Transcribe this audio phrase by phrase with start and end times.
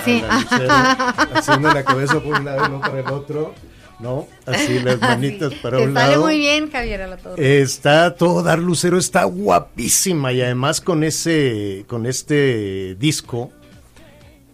[0.00, 0.22] Así.
[0.22, 0.92] a la
[1.34, 3.54] haciendo la cabeza por un lado y no por el otro.
[3.98, 4.26] ¿No?
[4.46, 6.24] Así, las manitas para Te un sale lado.
[6.24, 7.60] muy bien, Javier Alatorre.
[7.60, 13.50] Está a todo dar Lucero, está guapísima y además con ese, con este disco,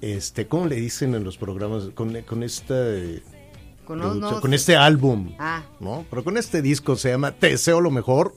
[0.01, 1.85] este, ¿cómo le dicen en los programas?
[1.95, 2.75] Con, con esta,
[3.85, 5.63] con este álbum, Ah.
[5.79, 6.05] ¿no?
[6.11, 8.35] Pero con este disco se llama Te deseo lo mejor,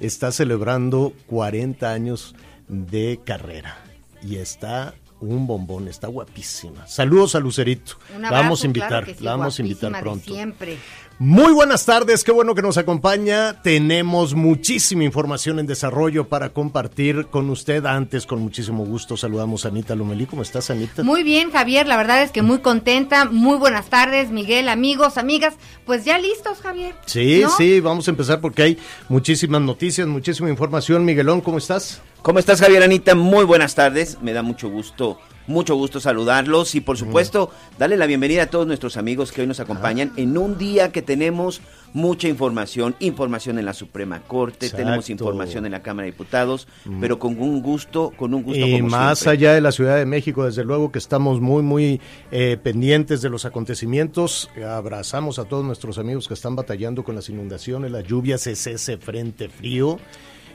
[0.00, 2.34] está celebrando 40 años
[2.66, 3.78] de carrera
[4.22, 6.86] y está un bombón, está guapísima.
[6.86, 9.62] Saludos a Lucerito, Un la abrazo, vamos a invitar, claro que sí, la vamos a
[9.62, 10.32] invitar pronto.
[10.32, 10.78] Siempre.
[11.20, 13.60] Muy buenas tardes, qué bueno que nos acompaña.
[13.62, 17.84] Tenemos muchísima información en desarrollo para compartir con usted.
[17.86, 20.26] Antes, con muchísimo gusto, saludamos a Anita Lomelí.
[20.26, 21.02] ¿Cómo estás, Anita?
[21.02, 23.24] Muy bien, Javier, la verdad es que muy contenta.
[23.24, 25.54] Muy buenas tardes, Miguel, amigos, amigas.
[25.84, 26.94] Pues ya listos, Javier.
[27.06, 27.50] Sí, ¿No?
[27.50, 31.04] sí, vamos a empezar porque hay muchísimas noticias, muchísima información.
[31.04, 32.00] Miguelón, ¿cómo estás?
[32.22, 33.14] ¿Cómo estás, Javier Anita?
[33.14, 34.18] Muy buenas tardes.
[34.20, 38.66] Me da mucho gusto, mucho gusto saludarlos y, por supuesto, darle la bienvenida a todos
[38.66, 41.62] nuestros amigos que hoy nos acompañan en un día que tenemos
[41.94, 44.84] mucha información, información en la Suprema Corte, Exacto.
[44.84, 46.68] tenemos información en la Cámara de Diputados,
[47.00, 49.38] pero con un gusto, con un gusto Y como más siempre.
[49.38, 51.98] allá de la Ciudad de México, desde luego que estamos muy, muy
[52.30, 54.50] eh, pendientes de los acontecimientos.
[54.62, 58.98] Abrazamos a todos nuestros amigos que están batallando con las inundaciones, las lluvias, es ese
[58.98, 59.98] frente frío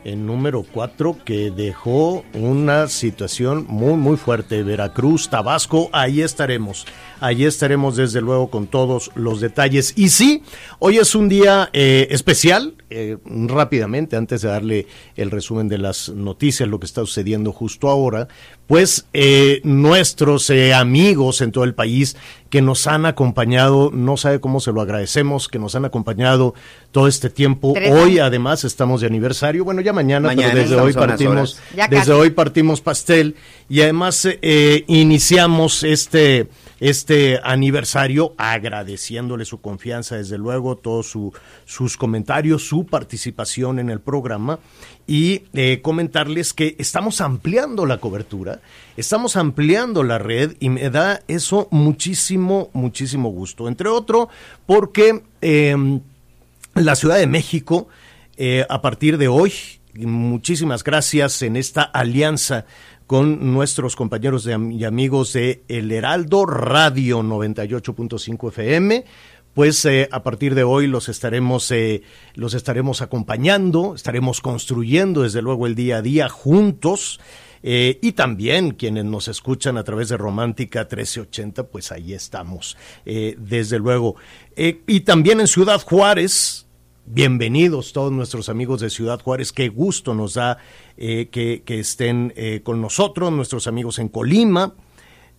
[0.04, 4.64] en número 4 que dejó una situación muy, muy fuerte.
[4.64, 6.86] Veracruz, Tabasco, ahí estaremos.
[7.24, 9.94] Ahí estaremos desde luego con todos los detalles.
[9.96, 10.44] Y sí,
[10.80, 12.74] hoy es un día eh, especial.
[12.90, 17.90] Eh, rápidamente, antes de darle el resumen de las noticias, lo que está sucediendo justo
[17.90, 18.28] ahora,
[18.68, 22.16] pues eh, nuestros eh, amigos en todo el país
[22.50, 26.54] que nos han acompañado, no sabe cómo se lo agradecemos, que nos han acompañado
[26.92, 27.74] todo este tiempo.
[27.74, 32.14] Tres Hoy además estamos de aniversario, bueno ya mañana, Mañana, pero desde hoy partimos, desde
[32.14, 33.36] hoy partimos pastel
[33.70, 36.48] y además eh, iniciamos este
[36.90, 41.34] este aniversario agradeciéndole su confianza, desde luego, todos su-
[41.66, 44.60] sus comentarios, su participación en el programa
[45.08, 48.60] y eh, comentarles que estamos ampliando la cobertura,
[48.98, 53.68] estamos ampliando la red y me da eso muchísimo, muchísimo gusto.
[53.68, 54.28] Entre otro,
[54.66, 56.02] porque em,
[56.76, 57.88] la Ciudad de México,
[58.36, 59.54] eh, a partir de hoy,
[59.96, 62.66] muchísimas gracias en esta alianza
[63.08, 69.06] con nuestros compañeros y amigos de El Heraldo Radio 98.5 FM.
[69.54, 72.02] Pues eh, a partir de hoy los estaremos, eh,
[72.34, 77.20] los estaremos acompañando, estaremos construyendo desde luego el día a día juntos.
[77.66, 82.76] Eh, y también quienes nos escuchan a través de Romántica 1380, pues ahí estamos,
[83.06, 84.16] desde luego.
[84.56, 86.63] Y también en Ciudad Juárez,
[87.06, 90.58] bienvenidos todos nuestros amigos de Ciudad Juárez, qué gusto nos da
[90.98, 94.74] eh, que, estén eh, con nosotros, nuestros amigos en Colima,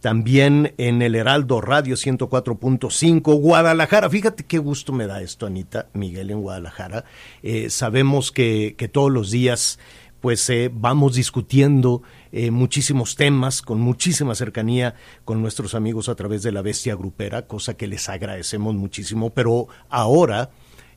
[0.00, 4.10] también en el Heraldo Radio 104.5, Guadalajara.
[4.10, 7.04] Fíjate qué gusto me da esto, Anita, Miguel en Guadalajara.
[7.42, 9.78] Eh, sabemos que, todos los días
[10.20, 12.02] pues eh, vamos discutiendo
[12.50, 14.94] muchísimos temas con muchísima cercanía
[15.24, 19.68] con nuestros amigos a través de la bestia grupera, cosa que les agradecemos muchísimo, pero
[19.90, 20.50] ahora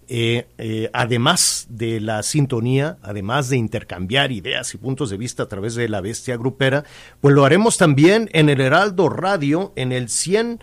[0.08, 5.48] eh, eh, además de la sintonía, además de intercambiar ideas y puntos de vista a
[5.50, 6.84] través de la bestia grupera,
[7.22, 10.60] pues lo haremos también en el Heraldo Radio, en el 100.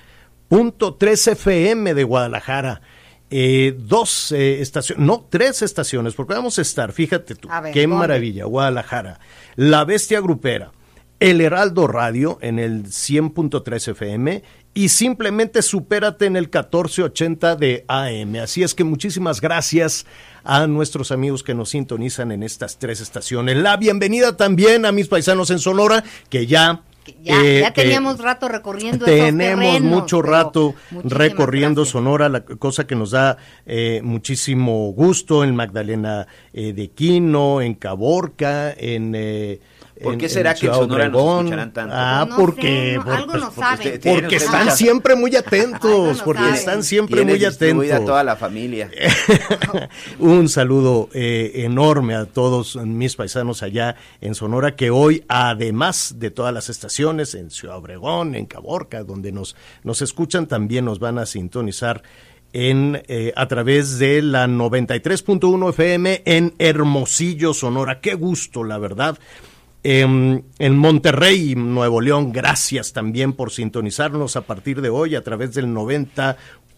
[0.50, 2.81] 100.3 FM de Guadalajara.
[3.31, 7.97] Eh, dos estaciones, no, tres estaciones, porque vamos a estar, fíjate tú, ver, qué ¿dónde?
[7.97, 9.19] maravilla, Guadalajara,
[9.56, 10.70] La Bestia Grupera,
[11.19, 14.43] El Heraldo Radio en el 100.3 FM
[14.75, 18.37] y simplemente supérate en el 1480 de AM.
[18.43, 20.05] Así es que muchísimas gracias
[20.43, 23.56] a nuestros amigos que nos sintonizan en estas tres estaciones.
[23.56, 26.82] La bienvenida también a mis paisanos en Sonora, que ya...
[27.23, 30.75] Ya, eh, ya teníamos rato recorriendo esos tenemos terrenos, mucho rato
[31.05, 31.93] recorriendo gracias.
[31.93, 33.37] Sonora, la cosa que nos da
[33.67, 39.15] eh, muchísimo gusto en Magdalena eh, de Quino, en Caborca, en...
[40.02, 41.38] ¿Por en- qué será en que en Ciudad Sonora nos Obregón.
[41.46, 41.94] escucharán tanto?
[41.96, 46.23] Ah, No porque, sé, no, por- algo pues, no porque usted están siempre muy atentos,
[46.23, 46.55] porque saben.
[46.55, 48.05] están siempre muy atentos.
[48.05, 48.91] toda la familia.
[50.19, 56.31] Un saludo eh, enorme a todos mis paisanos allá en Sonora, que hoy, además de
[56.31, 61.19] todas las estaciones, en Ciudad Obregón, en Caborca, donde nos, nos escuchan, también nos van
[61.19, 62.02] a sintonizar
[62.52, 68.00] en eh, a través de la 93.1 FM en Hermosillo, Sonora.
[68.00, 69.19] Qué gusto, la verdad.
[69.86, 75.52] Em, en Monterrey, Nuevo León, gracias también por sintonizarnos a partir de hoy a través
[75.54, 75.66] del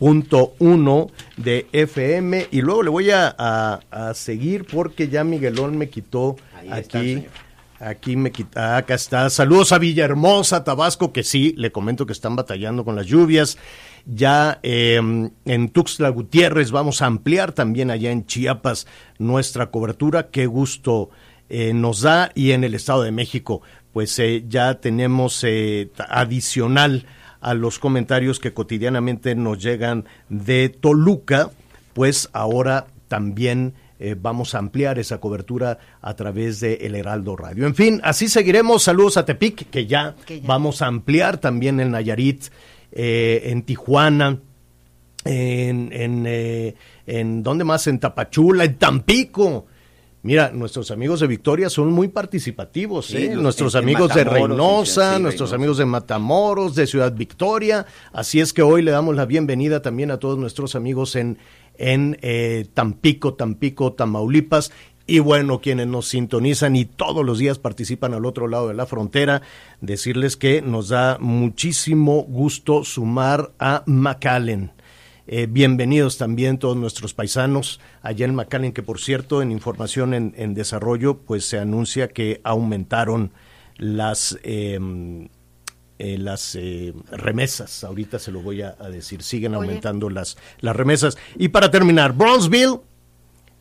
[0.01, 2.49] 90.1 de FM.
[2.51, 7.25] Y luego le voy a, a- a seguir porque ya Miguelón me quitó Ahí aquí.
[7.79, 9.29] Aquí me quita, acá está.
[9.29, 13.59] Saludos a Villahermosa, Tabasco, que sí, le comento que están batallando con las lluvias.
[14.07, 14.99] Ya eh,
[15.45, 18.87] en Tuxtla Gutiérrez vamos a ampliar también allá en Chiapas
[19.19, 20.29] nuestra cobertura.
[20.31, 21.11] Qué gusto
[21.49, 22.31] eh, nos da.
[22.35, 23.63] Y en el Estado de México,
[23.97, 27.07] pues eh, ya tenemos eh, adicional
[27.41, 31.51] a los comentarios que cotidianamente nos llegan de Toluca,
[31.95, 37.67] pues ahora también eh, vamos a ampliar esa cobertura a través de El Heraldo Radio.
[37.67, 38.83] En fin, así seguiremos.
[38.83, 40.47] Saludos a Tepic, que ya, Que ya.
[40.47, 42.45] vamos a ampliar también en Nayarit,
[42.93, 44.41] en Tijuana,
[45.25, 46.75] en, en,
[47.07, 47.87] en ¿dónde más?
[47.87, 49.67] En Tapachula, en Tampico.
[50.27, 53.35] Mira, nuestros amigos de Victoria son muy participativos, Sí, ¿eh?
[53.35, 55.55] los- nuestros en- en amigos de Reynosa, sí, nuestros Reynosa.
[55.57, 57.87] amigos de Matamoros, de Ciudad Victoria.
[58.13, 61.39] Así es que hoy le damos la bienvenida también a todos nuestros amigos en,
[61.79, 64.73] en eh, Tampico, Tampico, Tamaulipas.
[65.07, 68.87] Y bueno, quienes nos sintonizan y todos los días participan al otro lado de la
[68.87, 69.43] frontera,
[69.81, 74.73] decirles que nos da muchísimo gusto sumar a McAllen.
[75.29, 80.35] Eh, bienvenidos también todos nuestros paisanos allá en McAllen, que por cierto, en información en,
[80.37, 83.33] en desarrollo, pues se anuncia que aumentaron
[83.79, 84.79] las eh,
[85.99, 87.83] eh, las eh, remesas.
[87.83, 89.67] Ahorita se lo voy a, a decir, siguen Oye.
[89.67, 91.17] aumentando las, las remesas.
[91.37, 92.81] Y para terminar, Bronzeville,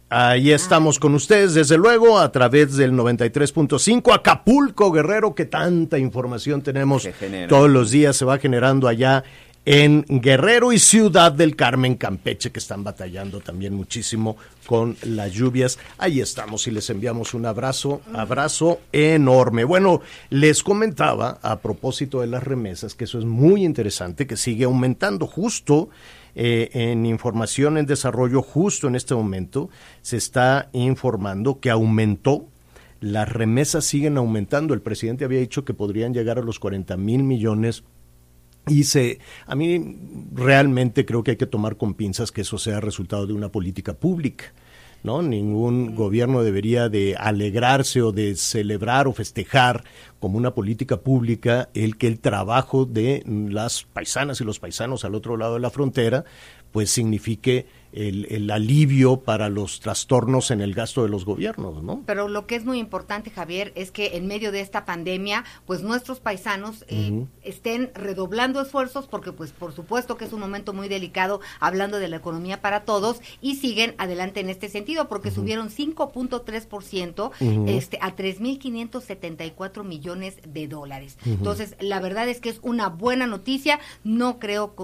[0.09, 6.61] ahí estamos con ustedes, desde luego, a través del 93.5, Acapulco, Guerrero, que tanta información
[6.61, 7.07] tenemos
[7.47, 9.23] todos los días, se va generando allá
[9.65, 15.79] en Guerrero y Ciudad del Carmen, Campeche, que están batallando también muchísimo con las lluvias.
[15.97, 19.63] Ahí estamos y les enviamos un abrazo, abrazo enorme.
[19.63, 24.65] Bueno, les comentaba a propósito de las remesas, que eso es muy interesante, que sigue
[24.65, 25.89] aumentando justo
[26.35, 29.69] eh, en información en desarrollo, justo en este momento,
[30.01, 32.45] se está informando que aumentó
[33.01, 34.73] las remesas siguen aumentando.
[34.73, 37.83] El presidente había dicho que podrían llegar a los 40 mil millones
[38.67, 39.97] y se, a mí
[40.33, 43.93] realmente creo que hay que tomar con pinzas que eso sea resultado de una política
[43.93, 44.53] pública.
[45.03, 45.21] ¿no?
[45.21, 49.83] Ningún gobierno debería de alegrarse o de celebrar o festejar
[50.19, 55.13] como una política pública el que el trabajo de las paisanas y los paisanos al
[55.13, 56.25] otro lado de la frontera
[56.71, 62.03] pues signifique el, el alivio para los trastornos en el gasto de los gobiernos, ¿no?
[62.05, 65.81] Pero lo que es muy importante, Javier, es que en medio de esta pandemia, pues
[65.81, 70.87] nuestros paisanos eh, estén redoblando esfuerzos, porque pues por supuesto que es un momento muy
[70.89, 75.69] delicado hablando de la economía para todos, y siguen adelante en este sentido, porque subieron
[75.69, 77.31] 5.3%
[77.67, 81.17] este, a 3.574 millones de dólares.
[81.25, 84.75] Entonces, la verdad es que es una buena noticia, no creo,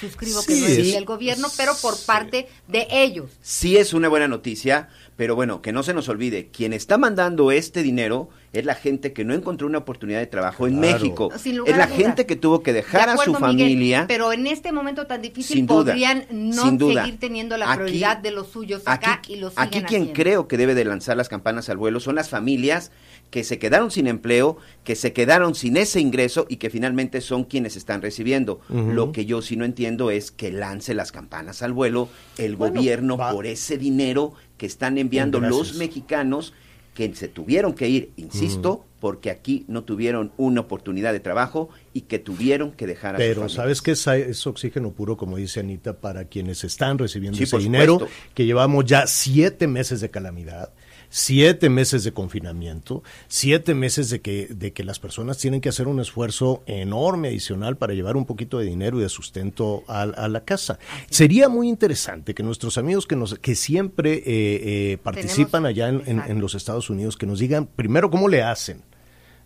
[0.00, 3.30] suscribo que no es es- del gobierno, pero por parte de ellos.
[3.42, 7.50] Sí es una buena noticia, pero bueno, que no se nos olvide, quien está mandando
[7.52, 10.78] este dinero es la gente que no encontró una oportunidad de trabajo en.
[10.78, 11.30] México.
[11.38, 14.04] Sin lugar Es la gente que tuvo que dejar De a su Miguel, familia.
[14.08, 17.04] pero en este momento tan difícil sin duda, podrían no sin duda.
[17.04, 20.02] seguir teniendo la Aquí- prioridad de los suyos acá aquí, y lo siguen Aquí quien
[20.02, 20.12] haciendo.
[20.12, 22.90] creo que debe de lanzar las campanas al vuelo son las familias
[23.32, 27.44] que se quedaron sin empleo, que se quedaron sin ese ingreso y que finalmente son
[27.44, 28.60] quienes están recibiendo.
[28.68, 32.76] Lo que yo sí no entiendo es que lance las campanas al vuelo el Bueno,
[32.76, 36.52] gobierno va- por ese dinero que están enviando los mexicanos
[36.94, 42.02] que se tuvieron que ir, insisto, porque aquí no tuvieron una oportunidad de trabajo y
[42.02, 45.94] que tuvieron que dejar a Pero sabes que es, es oxígeno puro, como dice Anita,
[45.98, 48.14] para quienes están recibiendo Sí, ese dinero, supuesto.
[48.34, 50.70] que llevamos ya siete meses de calamidad,
[51.14, 55.86] siete meses de confinamiento, siete meses de que, de que las personas tienen que hacer
[55.86, 60.28] un esfuerzo enorme adicional para llevar un poquito de dinero y de sustento a, a
[60.28, 60.78] la casa.
[61.10, 66.02] Sería muy interesante que nuestros amigos que, nos, que siempre eh, eh, participan allá en-
[66.06, 68.80] en- en los Estados Unidos, que nos digan primero cómo le hacen.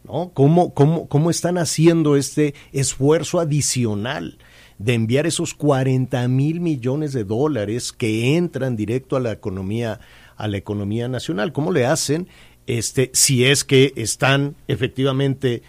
[0.05, 0.31] ¿no?
[0.35, 4.39] ¿Cómo, cómo, ¿Cómo están haciendo este esfuerzo adicional
[4.79, 9.99] de enviar esos 40 mil millones de dólares que entran directo a la economía,
[10.37, 11.53] a la economía nacional?
[11.53, 12.29] ¿Cómo le hacen
[12.67, 15.63] este, si es que están efectivamente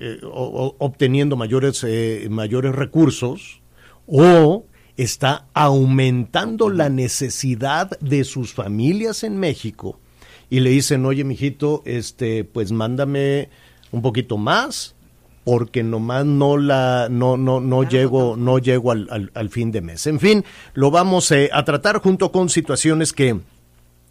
[0.00, 3.60] eh, o- o- obteniendo mayores, eh, mayores recursos
[4.06, 4.64] o
[4.96, 9.98] está aumentando la necesidad de sus familias en México
[10.48, 13.48] y le dicen, oye, mijito, este, pues mándame
[13.92, 14.94] un poquito más,
[15.44, 19.80] porque nomás no la, no, no, no llego, no llego al, al- al fin de
[19.80, 20.06] mes.
[20.06, 23.38] En fin, lo vamos eh, a tratar junto con situaciones que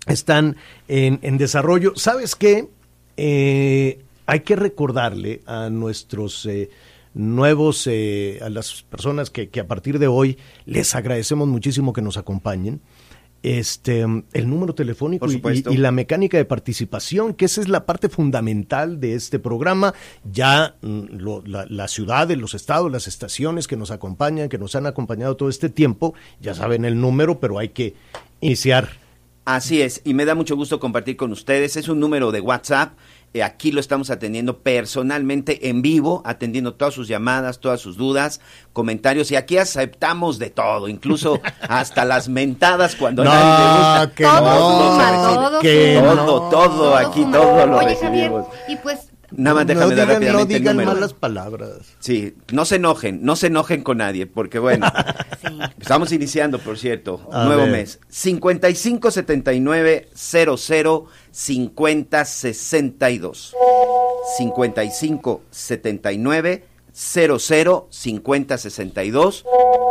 [0.07, 0.55] están
[0.87, 1.93] en, en desarrollo.
[1.95, 2.67] ¿Sabes qué?
[3.17, 6.69] Eh, hay que recordarle a nuestros eh,
[7.13, 12.01] nuevos, eh, a las personas que, que a partir de hoy les agradecemos muchísimo que
[12.01, 12.81] nos acompañen.
[13.43, 15.71] Este, el número telefónico y- supuesto.
[15.71, 19.93] y, y la mecánica de participación, que esa es la parte fundamental de este programa.
[20.31, 24.75] Ya mm, lo- la, la ciudad, los estados, las estaciones que nos acompañan, que nos
[24.75, 27.93] han acompañado todo este tiempo, ya saben el número, pero hay que
[28.41, 28.89] iniciar
[29.45, 31.77] Así es, y me da mucho gusto compartir con ustedes.
[31.77, 32.93] Es un número de WhatsApp.
[33.33, 38.39] eh, aquí lo estamos atendiendo personalmente en vivo, atendiendo todas sus llamadas, todas sus dudas,
[38.73, 39.29] comentarios.
[39.31, 44.15] Y aquí aceptamos de todo, incluso hasta las mentadas cuando No, nadie le gusta.
[44.15, 46.49] que Todo no, todo.
[46.49, 47.37] Todo, todo, aquí suma.
[47.37, 48.47] todo lo Oye, Javier, recibimos.
[48.67, 50.93] y pues Nada más no déjame dar digan, no rápidamente el digan número.
[50.93, 51.77] malas palabras.
[51.99, 54.87] Sí, no se enojen, no se enojen con nadie, porque bueno,
[55.41, 55.59] Sí.
[55.79, 57.71] estamos iniciando, por cierto, A nuevo ver.
[57.71, 57.99] mes.
[58.09, 63.55] 55 79 00 50 62.
[64.37, 69.45] 55 79 00 50 62.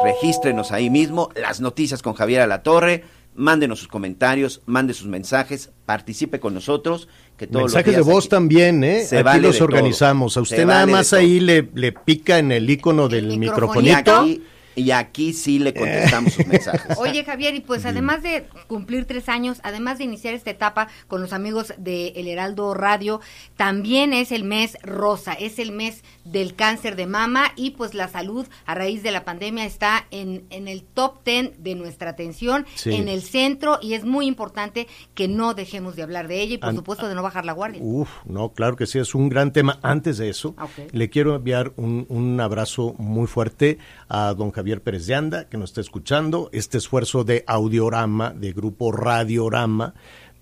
[0.05, 3.05] Regístrenos ahí mismo, las noticias con Javier Alatorre.
[3.37, 7.09] Mándenos sus comentarios, mande sus mensajes, participe con nosotros.
[7.37, 9.05] Que todos los Mensajes de voz aquí- también, ¿eh?
[9.05, 9.65] Se Aquí vale los todo.
[9.65, 10.33] organizamos.
[10.37, 13.39] A Se usted nada vale más ahí le, le pica en el icono del El
[13.39, 13.97] microfonito.
[13.97, 14.21] microfonito.
[14.21, 14.43] aquí,
[14.77, 16.97] y aquí sí le contestamos sus mensajes.
[16.99, 21.21] Oye, Javier, y pues además de cumplir tres años, además de iniciar esta etapa con
[21.21, 23.21] los amigos de El Heraldo Radio,
[23.57, 28.09] también es el mes rosa, es el mes del cáncer de mama y pues la
[28.09, 32.67] salud a raíz de la pandemia está en, en el top ten de nuestra atención,
[32.75, 32.95] Sí.
[32.95, 36.59] en el centro y es muy importante que no dejemos de hablar de ella y
[36.59, 37.81] por An- supuesto de no bajar la guardia.
[37.83, 39.79] Uf, no, claro que sí, es un gran tema.
[39.83, 40.91] Antes de eso, Ok.
[40.93, 43.79] le quiero enviar un, un abrazo muy fuerte
[44.09, 48.53] a don Javier Pérez de Anda, que nos está escuchando, este esfuerzo de audiorama, de
[48.53, 49.95] grupo Radiorama,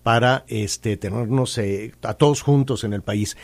[0.03, 3.37] para este, tenernos eh, a todos juntos en el país.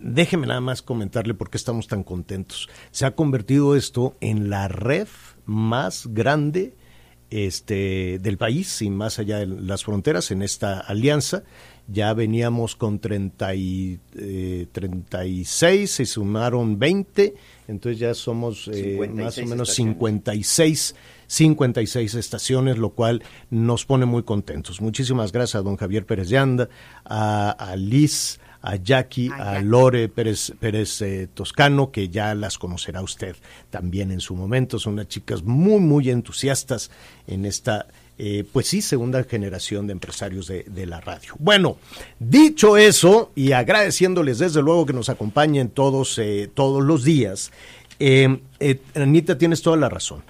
[0.00, 2.68] Déjeme nada más comentarle por qué estamos tan contentos.
[2.90, 5.08] Se ha convertido esto en la red
[5.44, 6.74] más grande
[7.30, 11.44] este, del país y más allá de las fronteras en esta alianza.
[11.88, 17.34] Ya veníamos con 30 y, eh, 36, se sumaron 20,
[17.68, 19.96] entonces ya somos eh, 56 más o menos estaciones.
[19.96, 20.94] 56,
[21.26, 24.80] 56 estaciones, lo cual nos pone muy contentos.
[24.80, 26.68] Muchísimas gracias a don Javier Pérez de Anda,
[27.04, 29.60] a, a Liz, a Jackie, A.
[29.60, 33.36] Lore Pérez, Pérez eh, Toscano, que ya las conocerá usted
[33.70, 34.78] también en su momento.
[34.78, 36.90] Son unas chicas muy, muy entusiastas
[37.26, 37.88] en esta,
[38.24, 41.34] eh, pues sí, segunda generación de empresarios de, la radio.
[41.40, 41.78] Bueno,
[42.20, 47.50] dicho eso, y agradeciéndoles desde luego que nos acompañen todos, eh, todos los días,
[47.98, 48.38] eh,
[48.94, 50.22] Anita, tienes toda la razón.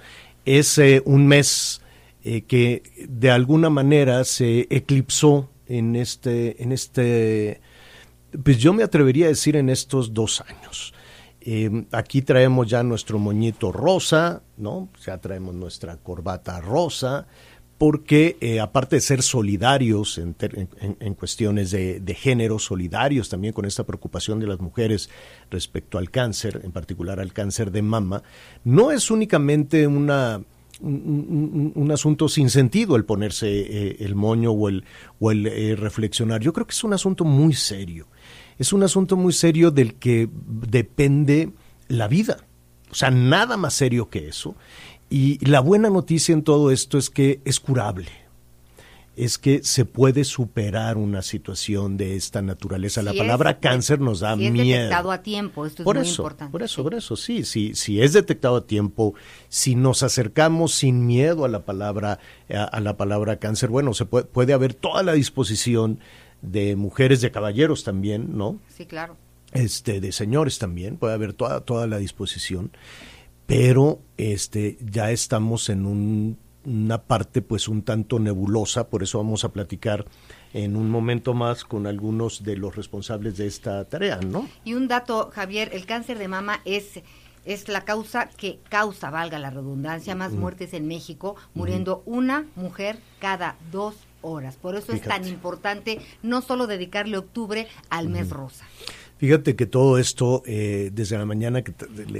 [0.43, 1.81] Es un mes
[2.23, 7.61] que de alguna manera se eclipsó en este, en este
[8.43, 10.95] pues yo me atrevería a decir en estos dos años.
[11.91, 14.89] Aquí traemos ya nuestro moñito rosa, ¿no?
[15.05, 17.27] Ya traemos nuestra corbata rosa,
[17.83, 20.33] porque eh, aparte de ser solidarios en,
[21.15, 25.09] cuestiones de, género, solidarios también con esta preocupación de las mujeres
[25.51, 28.23] respecto al cáncer, en particular al cáncer de mama,
[28.63, 30.09] no es únicamente un,
[30.79, 34.85] un- un asunto sin sentido el ponerse eh, el moño o el,
[35.19, 36.39] o el eh, reflexionar.
[36.39, 38.07] Yo creo que es un asunto muy serio.
[38.57, 41.51] Es un asunto muy serio del que depende
[41.89, 42.45] la vida.
[42.91, 44.55] O sea, nada más serio que eso.
[45.15, 48.07] Y la buena noticia en todo esto es que es curable.
[49.15, 53.03] es que se puede superar una situación de esta naturaleza.
[53.03, 54.65] la palabra es- cáncer nos da si es miedo.
[54.85, 56.51] detectado a tiempo, esto es por muy eso, importante.
[56.51, 59.13] Por eso, por eso, sí, sí, si es detectado a tiempo,
[59.49, 62.17] si nos acercamos sin miedo a la palabra,
[62.49, 65.99] a, a la palabra cáncer, bueno, se puede, puede haber toda la disposición
[66.41, 68.57] de mujeres, de caballeros también, ¿no?
[68.75, 69.15] Sí, claro.
[69.51, 72.71] este de señores también puede haber toda toda la disposición
[73.45, 79.43] pero este ya estamos en un- una parte pues un tanto nebulosa por eso vamos
[79.43, 80.05] a platicar
[80.53, 84.87] en un momento más con algunos de los responsables de esta tarea no Y un
[84.87, 87.01] dato, Javier, el cáncer de mama es
[87.45, 92.99] es la causa que causa, valga la redundancia, más muertes en México, muriendo una mujer
[93.19, 94.55] cada dos horas.
[94.55, 98.63] Por eso es tan importante no solo dedicarle octubre al mes rosa.
[99.17, 101.73] Fíjate que todo esto, eh, desde la mañana que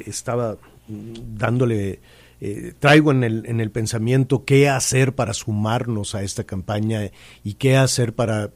[0.06, 2.00] estaba dándole,
[2.42, 7.10] eh, traigo en el, en el pensamiento qué hacer para sumarnos a esta campaña
[7.44, 8.52] y qué hacer para,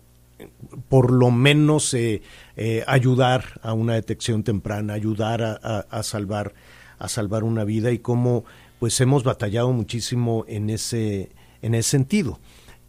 [0.90, 2.22] por lo menos, eh,
[2.58, 6.54] eh, ayudar a una detección temprana, ayudar a, a- a salvar,
[7.00, 8.44] a salvar una vida y cómo,
[8.80, 11.30] pues, hemos batallado muchísimo en ese,
[11.62, 12.40] en ese sentido.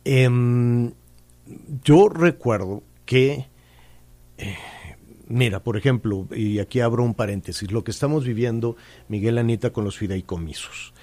[0.05, 0.93] Em,
[1.85, 3.47] yo recuerdo que
[5.29, 8.77] Mira, por ejemplo, y aquí abro un paréntesis, lo que estamos viviendo,
[9.09, 10.95] Miguel Anita, con los fideicomisos.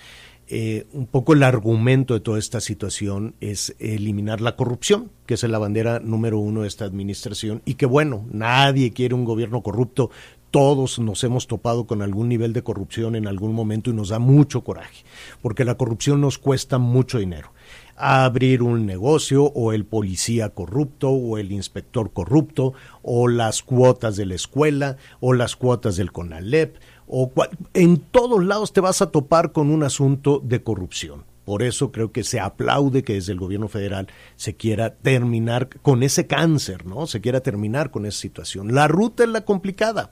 [0.47, 5.43] Eh, un poco el argumento de toda esta situación es eliminar la corrupción, que es
[5.43, 10.11] la bandera número uno de esta administración, y que bueno, nadie quiere un gobierno corrupto,
[10.55, 14.19] todos nos hemos topado con algún nivel de corrupción en algún momento y nos da
[14.19, 15.03] mucho coraje,
[15.41, 17.51] porque la corrupción nos cuesta mucho dinero
[17.97, 22.71] abrir un negocio o el policía corrupto o el inspector corrupto
[23.01, 28.41] o las cuotas de la escuela o las cuotas del CONALEP o cual- en todos
[28.41, 31.25] lados te vas a topar con un asunto de corrupción.
[31.45, 36.01] Por eso creo que se aplaude que desde el gobierno federal se quiera terminar con
[36.01, 37.05] ese cáncer, ¿no?
[37.05, 38.73] Se quiera terminar con esa situación.
[38.73, 40.11] La ruta es la complicada.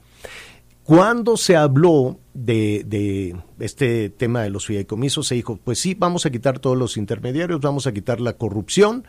[0.84, 6.30] Cuando se habló de, este tema de los fideicomisos, se dijo, pues sí, vamos a
[6.30, 9.04] quitar todos los intermediarios, vamos a quitar la corrupción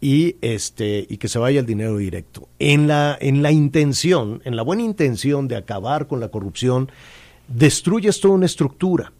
[0.00, 2.48] y este y que se vaya el dinero directo.
[2.58, 6.90] En la en la intención, en la buena intención de acabar con la corrupción,
[7.48, 9.12] destruyes toda una estructura.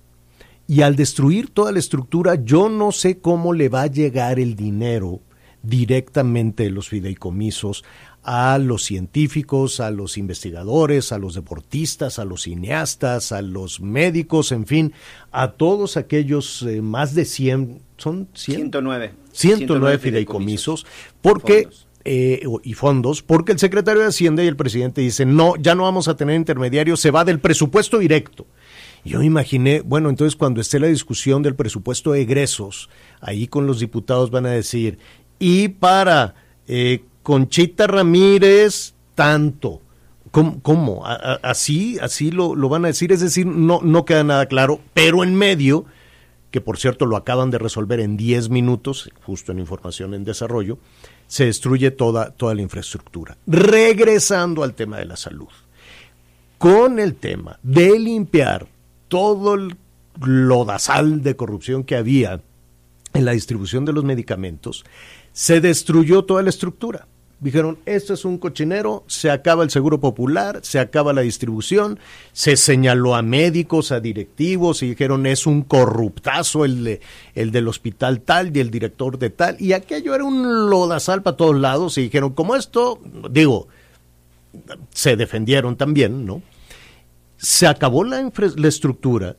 [0.71, 4.55] Y al destruir toda la estructura, yo no sé cómo le va a llegar el
[4.55, 5.19] dinero
[5.65, 7.83] directamente de los fideicomisos
[8.23, 14.53] a los científicos, a los investigadores, a los deportistas, a los cineastas, a los médicos,
[14.53, 14.93] en fin,
[15.33, 19.11] a todos aquellos eh, más de 100, son 100, 109.
[19.33, 20.87] 109 fideicomisos,
[21.21, 21.89] porque Fondos.
[22.05, 25.83] eh, y fondos, porque el secretario de Hacienda y el presidente dicen, no, ya no
[25.83, 28.47] vamos a tener intermediarios, se va del presupuesto directo.
[29.05, 33.67] Yo me imaginé, bueno, entonces cuando esté la discusión del presupuesto de egresos, ahí con
[33.67, 34.99] los diputados van a decir,
[35.39, 36.35] y para
[36.67, 39.81] eh, Conchita Ramírez, tanto.
[40.31, 40.61] ¿Cómo?
[40.63, 41.03] cómo?
[41.05, 45.25] Así así lo, lo van a decir, es decir, no, no queda nada claro, pero
[45.25, 45.87] en medio
[46.51, 50.79] que por cierto lo acaban de resolver en 10 minutos, justo en información en desarrollo,
[51.27, 53.37] se destruye toda, toda la infraestructura.
[53.47, 55.49] Regresando al tema de la salud,
[56.59, 58.67] con el tema de limpiar
[59.11, 59.77] todo el
[60.25, 62.41] lodazal de corrupción que había
[63.13, 64.85] en la distribución de los medicamentos,
[65.33, 67.07] se destruyó toda la estructura.
[67.41, 71.99] Dijeron, esto es un cochinero, se acaba el seguro popular, se acaba la distribución,
[72.33, 77.01] se señaló a médicos, a directivos, y dijeron, es un corruptazo el, de-
[77.35, 81.37] el del hospital tal y el director de tal, y aquello era un lodazal para
[81.39, 83.69] todos lados, y dijeron, como esto, digo,
[84.93, 86.43] se defendieron también, ¿no?
[87.43, 89.37] Se acabó la, infra- la estructura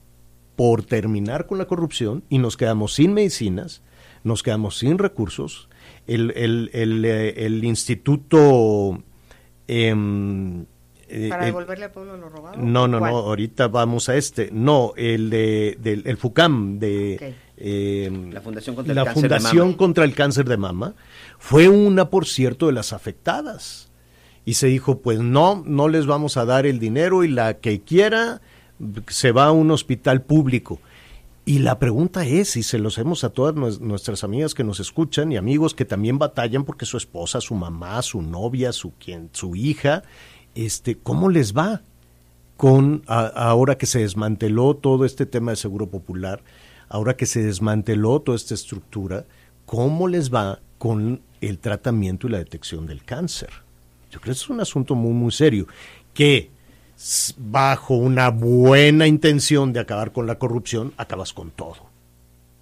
[0.55, 3.81] por terminar con la corrupción y nos quedamos sin medicinas,
[4.23, 5.69] nos quedamos sin recursos.
[6.07, 9.03] El, el, el, eh, el instituto...
[9.67, 10.65] em,
[11.07, 12.57] eh, Para el- devolverle al pueblo lo robado.
[12.57, 13.11] no, no, ¿Cuál?
[13.11, 14.49] no, ahorita vamos a este.
[14.51, 19.29] No, el de, del el FUCAM, de eh, La Fundación contra el la Cáncer de
[19.37, 19.77] Fundación Mama.
[19.77, 20.95] contra el Cáncer de Mama,
[21.37, 23.90] fue una, por cierto, de las afectadas.
[24.45, 27.81] Y se dijo, pues no, no les vamos a dar el dinero y la que
[27.81, 28.41] quiera
[29.07, 30.79] se va a un hospital público.
[31.45, 34.79] Y la pregunta es, y se lo hacemos a todas nues- nuestras amigas que nos
[34.79, 39.29] escuchan y amigos que también batallan porque su esposa, su mamá, su novia, su quien,
[39.31, 40.03] su hija,
[40.55, 41.81] este, ¿cómo les va?
[42.57, 46.43] con ahora que se desmanteló todo este tema de seguro popular,
[46.89, 49.25] ahora que se desmanteló toda esta estructura,
[49.65, 53.49] ¿cómo les va con el tratamiento y la detección del cáncer?
[54.11, 55.67] Yo creo que es un asunto muy, muy serio,
[56.13, 56.49] que
[57.37, 61.89] bajo una buena intención de acabar con la corrupción, acabas con todo.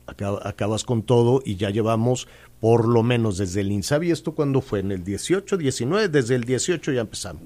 [0.07, 2.27] acaba- acabas con todo y ya llevamos
[2.59, 4.79] por lo menos desde el INSABI, ¿esto cuándo fue?
[4.79, 6.07] ¿En el 18, 19?
[6.09, 7.43] Desde el 18 ya empezamos.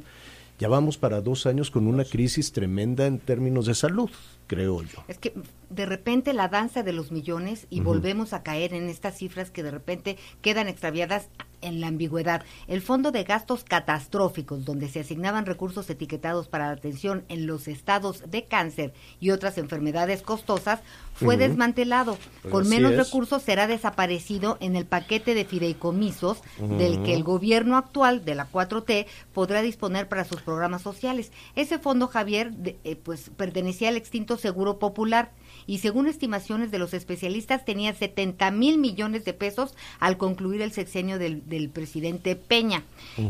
[0.59, 4.09] Ya vamos para dos años con una crisis tremenda en términos de salud,
[4.53, 5.03] creo yo.
[5.07, 5.33] Es que
[5.69, 9.63] de repente la danza de los millones y volvemos a caer en estas cifras que
[9.63, 11.29] de repente quedan extraviadas
[11.61, 12.43] en la ambigüedad.
[12.67, 17.69] El fondo de gastos catastróficos, donde se asignaban recursos etiquetados para la atención en los
[17.69, 20.81] estados de cáncer y otras enfermedades costosas,
[21.15, 22.17] fue desmantelado.
[22.41, 22.97] Pues Con menos es.
[22.97, 26.41] recursos será desaparecido en el paquete de fideicomisos
[26.77, 31.31] del que el gobierno actual de la 4T podrá disponer para sus programas sociales.
[31.55, 35.31] Ese fondo, Javier, de- eh, pues pertenecía al extinto Seguro Popular
[35.65, 40.71] y según estimaciones de los especialistas tenía 70 mil millones de pesos al concluir el
[40.73, 42.83] sexenio del, del presidente Peña.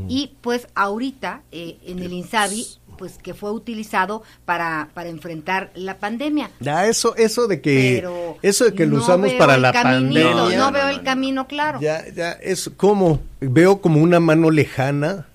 [0.09, 2.65] Y pues ahorita eh, en el INSABI,
[2.97, 6.49] pues que fue utilizado para, para enfrentar la pandemia.
[6.59, 10.23] Ya eso, eso de que, Pero eso de que lo no usamos para la caminito,
[10.31, 10.57] pandemia.
[10.57, 11.03] No, No, veo no, el no.
[11.03, 11.79] camino claro.
[11.81, 15.27] Ya, ya, es como, veo como una mano lejana.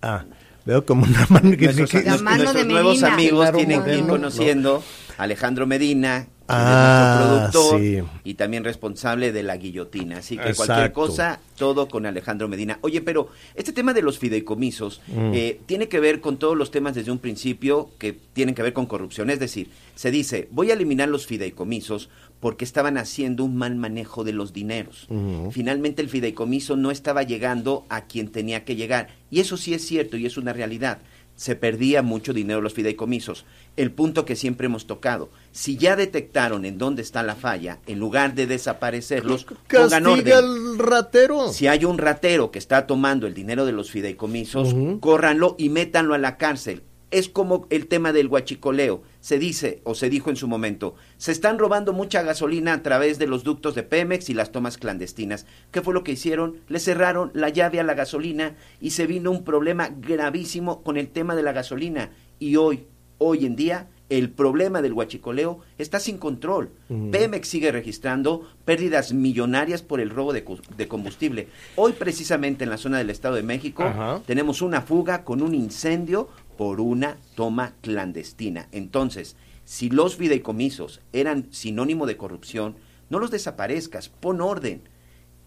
[0.00, 0.24] Ah,
[0.68, 1.64] veo como una mano que...
[1.64, 3.14] Nuestros, que- La nuestros- mano nuestros de nuevos Medina.
[3.14, 4.82] amigos Claro, tienen que ir conociendo
[5.16, 8.20] Alejandro Medina, quien Ah, es nuestro productor sí.
[8.24, 10.18] y también responsable de la guillotina.
[10.18, 10.66] Así que Exacto.
[10.66, 12.78] cualquier cosa, todo con Alejandro Medina.
[12.82, 15.32] Oye, pero este tema de los fideicomisos Mm.
[15.34, 18.72] eh, tiene que ver con todos los temas desde un principio que tienen que ver
[18.74, 19.30] con corrupción.
[19.30, 22.08] Es decir, se dice, voy a eliminar los fideicomisos
[22.40, 25.08] porque estaban haciendo un mal manejo de los dineros.
[25.50, 29.08] Finalmente el fideicomiso no estaba llegando a quien tenía que llegar.
[29.30, 30.98] Y eso sí es cierto y es una realidad.
[31.34, 33.44] Se perdía mucho dinero los fideicomisos.
[33.76, 38.00] El punto que siempre hemos tocado, si ya detectaron en dónde está la falla, en
[38.00, 40.32] lugar de desaparecerlos, pongan orden.
[40.32, 41.52] al ratero.
[41.52, 44.98] Si hay un ratero que está tomando el dinero de los fideicomisos, Ujú.
[44.98, 46.82] córranlo y métanlo a la cárcel.
[47.10, 49.02] Es como el tema del huachicoleo.
[49.20, 53.18] Se dice, o se dijo en su momento, se están robando mucha gasolina a través
[53.18, 55.46] de los ductos de Pemex y las tomas clandestinas.
[55.70, 56.60] ¿Qué fue lo que hicieron?
[56.68, 61.08] Le cerraron la llave a la gasolina y se vino un problema gravísimo con el
[61.08, 62.10] tema de la gasolina.
[62.38, 62.86] Y hoy,
[63.18, 66.70] hoy en día, el problema del huachicoleo está sin control.
[67.10, 70.44] Pemex sigue registrando pérdidas millonarias por el robo de,
[70.88, 71.48] combustible.
[71.76, 74.22] Hoy precisamente en la zona del Estado de México Ajá.
[74.26, 78.68] tenemos una fuga con un incendio por una toma clandestina.
[78.72, 82.74] Entonces, si los fideicomisos eran sinónimo de corrupción,
[83.10, 84.82] no los desaparezcas, pon orden.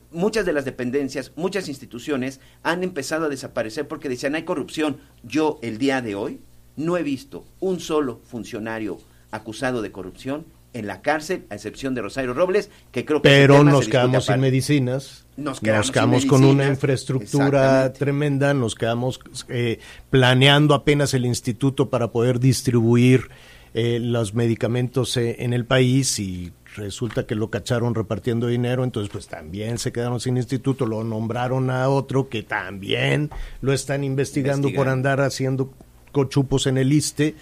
[0.09, 4.99] Muchas de las dependencias, muchas instituciones han empezado a desaparecer porque decían hay corrupción.
[5.21, 6.39] Yo el día de hoy
[6.77, 8.97] no he visto un solo funcionario
[9.31, 13.63] acusado de corrupción en la cárcel, a excepción de Rosario Robles, que creo que Pero
[13.63, 15.25] nos quedamos sin medicinas.
[15.37, 18.53] Nos quedamos con una infraestructura tremenda.
[18.53, 19.79] Nos quedamos eh,
[20.09, 23.29] planeando apenas el instituto para poder distribuir
[23.73, 29.09] eh, los medicamentos eh, en el país y resulta que lo cacharon repartiendo dinero, entonces
[29.09, 33.29] pues también se quedaron sin instituto, lo nombraron a otro que también
[33.61, 35.73] lo están investigando, por andar haciendo
[36.11, 37.35] cochupos en el ISTE.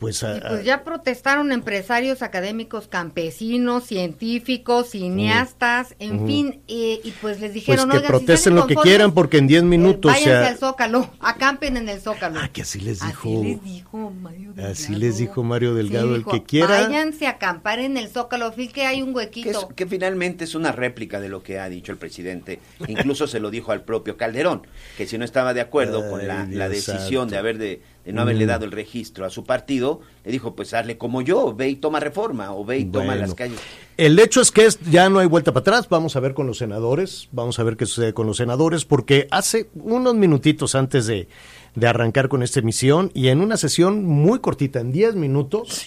[0.00, 7.10] Pues, a- Y pues ya protestaron empresarios académicos, campesinos, científicos, cineastas, en fin, eh, y
[7.20, 9.62] pues les pues dijeron, que "Oigan, si protesten están lo que quieran porque en 10
[9.62, 12.40] eh, minutos váyanse ya- al Zócalo, acampen en el Zócalo.
[12.40, 13.28] Ah, que así les dijo.
[13.28, 14.72] Así les dijo Mario Delgado.
[14.72, 16.68] Así les dijo Mario Delgado, Sí, el dijo, que quiera.
[16.68, 19.68] Váyanse a acampar en el Zócalo, fíjate que hay un que, es- huequito.
[19.76, 22.58] que finalmente es una réplica de lo que ha dicho el presidente.
[22.88, 26.42] Incluso se lo dijo al propio Calderón, que si no estaba de acuerdo con la,
[26.48, 27.32] Ay, la decisión santo.
[27.32, 30.72] de haber de, de no haberle dado el registro a su partido, le dijo, pues
[30.74, 33.60] hazle como yo, ve y toma reforma, o ve y toma las calles.
[33.96, 35.88] El hecho es que es- ya no hay vuelta para atrás.
[35.88, 37.28] Vamos a ver con los senadores.
[37.32, 41.28] Vamos a ver qué sucede con los senadores, porque hace unos minutitos antes de,
[41.74, 45.86] de arrancar con esta emisión y en una sesión muy cortita, en 10 minutos,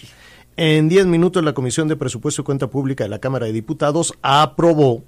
[0.56, 4.14] en 10 minutos la Comisión de Presupuesto y Cuenta Pública de la Cámara de Diputados
[4.22, 5.02] aprobó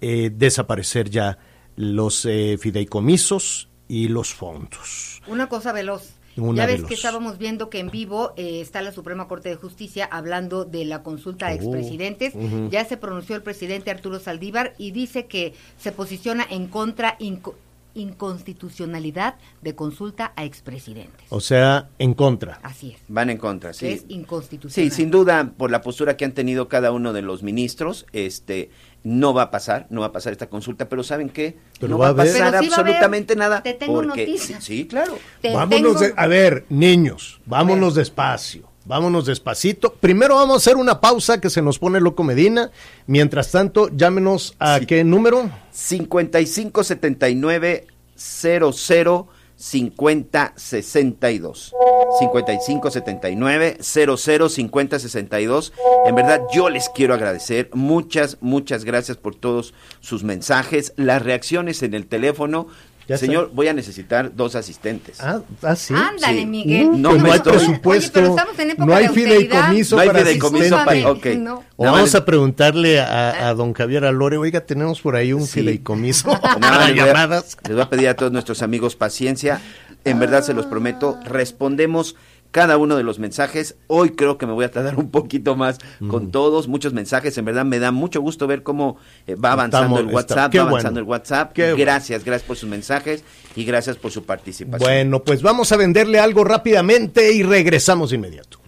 [0.00, 1.38] eh, desaparecer ya
[1.76, 5.20] los eh, fideicomisos y los fondos.
[5.26, 6.13] Una cosa veloz.
[6.36, 9.56] Una ya ves que estábamos viendo que en vivo eh, está la Suprema Corte de
[9.56, 12.34] Justicia hablando de la consulta a Oh, expresidentes.
[12.70, 17.54] Ya se pronunció el presidente Arturo Saldívar y dice que se posiciona en contra inco-
[17.94, 21.26] inconstitucionalidad de consulta a expresidentes.
[21.30, 22.58] O sea, en contra.
[22.62, 23.00] Así es.
[23.08, 23.86] Van en contra, que sí.
[23.86, 24.90] es inconstitucional.
[24.90, 28.70] Sí, sin duda, por la postura que han tenido cada uno de los ministros, este
[29.04, 31.56] no va a pasar, no va a pasar esta consulta, pero ¿saben qué?
[31.78, 32.64] Pero no va a pasar sí va a haber.
[32.70, 33.62] absolutamente nada.
[33.62, 34.60] Te tengo porque, noticia.
[34.60, 35.16] Sí, sí, claro.
[35.42, 39.92] Te Vámonos, tengo- de- a ver, niños, vámonos despacio, vámonos despacito.
[39.92, 42.70] Primero vamos a hacer una pausa que se nos pone loco Medina.
[43.06, 44.86] Mientras tanto, llámenos a Sí.
[44.86, 45.50] qué número.
[45.70, 47.86] 5579
[48.16, 51.72] 00 50 62.
[52.18, 55.72] 5579 00 50 62.
[56.06, 57.70] En verdad, yo les quiero agradecer.
[57.72, 62.68] Muchas, muchas gracias por todos sus mensajes, las reacciones en el teléfono.
[63.06, 63.26] Ya está.
[63.26, 65.20] Señor, voy a necesitar dos asistentes.
[65.20, 65.92] Ah, ah, sí.
[65.94, 66.46] Ándale, Sí.
[66.46, 67.02] Miguel.
[67.02, 70.08] No pues no hay presupuesto, Oye, pero estamos en época no hay fideicomiso No hay
[70.08, 71.38] para fideicomiso para- Discúlpame, ok.
[71.38, 71.64] no.
[71.76, 75.46] O No, vamos a preguntarle a, a don Javier Alore, oiga, tenemos por ahí un
[75.46, 75.60] Sí.
[75.60, 77.56] fideicomiso Nada, para les voy a- llamadas.
[77.64, 79.60] Les voy a pedir a todos nuestros amigos paciencia.
[80.06, 81.18] En verdad se los prometo.
[81.24, 82.16] Respondemos
[82.54, 83.74] cada uno de los mensajes.
[83.88, 86.68] Hoy creo que me voy a tardar un poquito más con todos.
[86.68, 87.36] Muchos mensajes.
[87.36, 90.54] En verdad me da mucho gusto ver cómo eh, va avanzando Estamos- el WhatsApp.
[90.54, 91.04] está- va avanzando bueno.
[91.04, 91.52] el WhatsApp.
[91.52, 91.76] Qué bueno.
[91.78, 93.24] gracias, gracias por sus mensajes
[93.56, 94.78] y gracias por su participación.
[94.88, 98.60] Bueno, pues vamos a venderle algo rápidamente y regresamos de inmediato.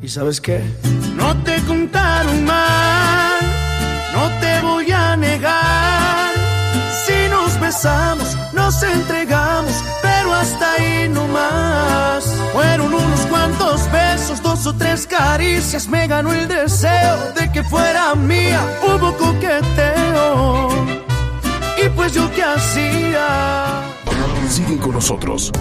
[0.00, 0.60] ¿Y sabes qué?
[1.16, 3.40] No te contaron mal,
[4.14, 6.30] no te voy a negar.
[7.04, 9.72] Si nos besamos, nos entregamos,
[14.68, 18.60] o tres caricias, me ganó el deseo de que fuera mía.
[18.82, 20.68] Hubo coqueteo,
[21.82, 23.82] y pues yo qué hacía.
[24.48, 25.52] Sigue con nosotros.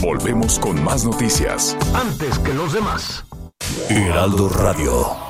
[0.00, 1.76] Volvemos con más noticias.
[1.94, 3.24] Antes que los demás.
[3.88, 5.23] Heraldo Radio.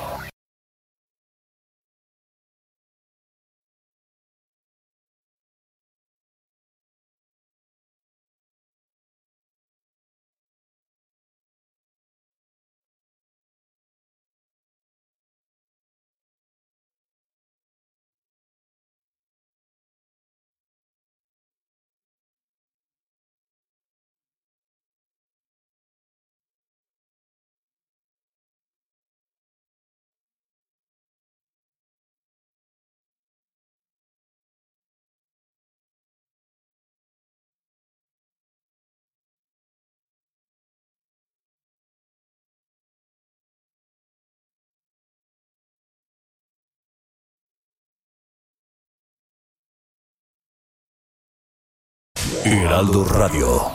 [52.45, 53.74] Heraldo Radio.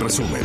[0.00, 0.42] Resumen.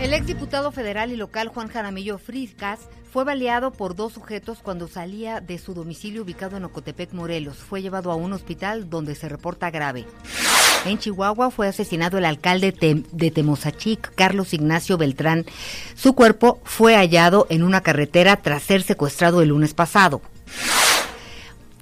[0.00, 2.80] El exdiputado federal y local Juan Jaramillo Friscas
[3.12, 7.58] fue baleado por dos sujetos cuando salía de su domicilio ubicado en Ocotepec, Morelos.
[7.58, 10.04] Fue llevado a un hospital donde se reporta grave.
[10.84, 12.74] En Chihuahua fue asesinado el alcalde
[13.12, 15.46] de Temozachic, Carlos Ignacio Beltrán.
[15.94, 20.20] Su cuerpo fue hallado en una carretera tras ser secuestrado el lunes pasado.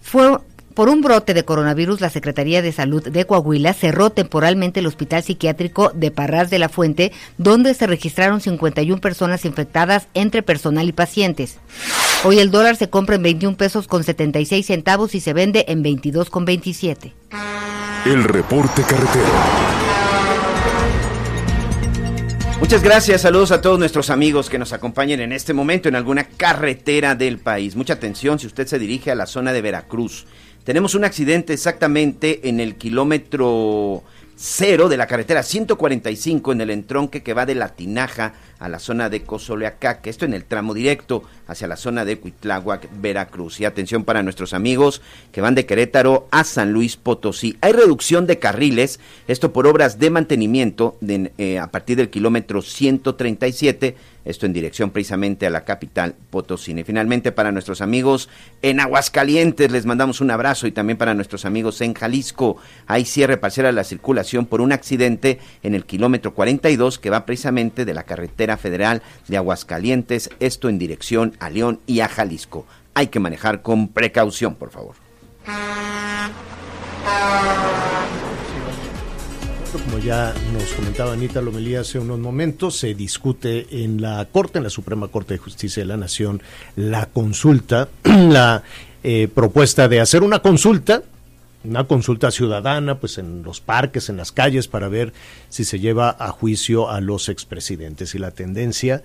[0.03, 0.39] Fue
[0.75, 5.23] por un brote de coronavirus, la Secretaría de Salud de Coahuila cerró temporalmente el Hospital
[5.23, 10.93] Psiquiátrico de Parras de la Fuente, donde se registraron 51 personas infectadas entre personal y
[10.93, 11.59] pacientes.
[12.25, 15.83] Hoy el dólar se compra en 21 pesos con 76 centavos y se vende en
[15.83, 17.13] 22 con 27.
[18.07, 19.73] El reporte carretero.
[22.63, 26.25] Muchas gracias, saludos a todos nuestros amigos que nos acompañen en este momento en alguna
[26.25, 27.75] carretera del país.
[27.75, 30.27] Mucha atención si usted se dirige a la zona de Veracruz.
[30.65, 34.05] Tenemos un accidente exactamente en el kilómetro
[34.37, 38.79] cero de la carretera 145 en el entronque que va de La Tinaja a la
[38.79, 43.59] zona de Cozoleacaque, esto en el tramo directo hacia la zona de Cuitláhuac, Veracruz.
[43.59, 47.57] Y atención para nuestros amigos que van de Querétaro a San Luis Potosí.
[47.61, 53.97] Hay reducción de carriles, esto por obras de mantenimiento eh, a partir del kilómetro 137,
[54.25, 56.73] esto en dirección precisamente a la capital Potosí.
[56.73, 58.29] Y finalmente para nuestros amigos
[58.63, 62.57] en Aguascalientes les mandamos un abrazo y también para nuestros amigos en Jalisco.
[62.87, 67.27] Hay cierre parcial a la circulación por un accidente en el kilómetro 42 que va
[67.27, 72.67] precisamente de la carretera federal de Aguascalientes, esto en dirección a León y a Jalisco.
[72.95, 74.97] Hay que manejar con precaución, por favor.
[79.73, 84.65] Como ya nos comentaba Anita Lomelí hace unos momentos, se discute en la Corte, en
[84.65, 86.43] la Suprema Corte de Justicia de la Nación,
[86.77, 88.63] la consulta, la
[89.03, 91.03] eh, propuesta de hacer una consulta
[91.65, 95.13] una consulta ciudadana, pues en los parques, en las calles, para ver
[95.49, 98.15] si se lleva a juicio a los expresidentes.
[98.15, 99.03] Y la tendencia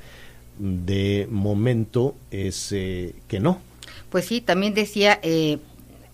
[0.58, 3.62] de momento es eh, que no.
[4.10, 5.60] Pues sí, también decía, eh,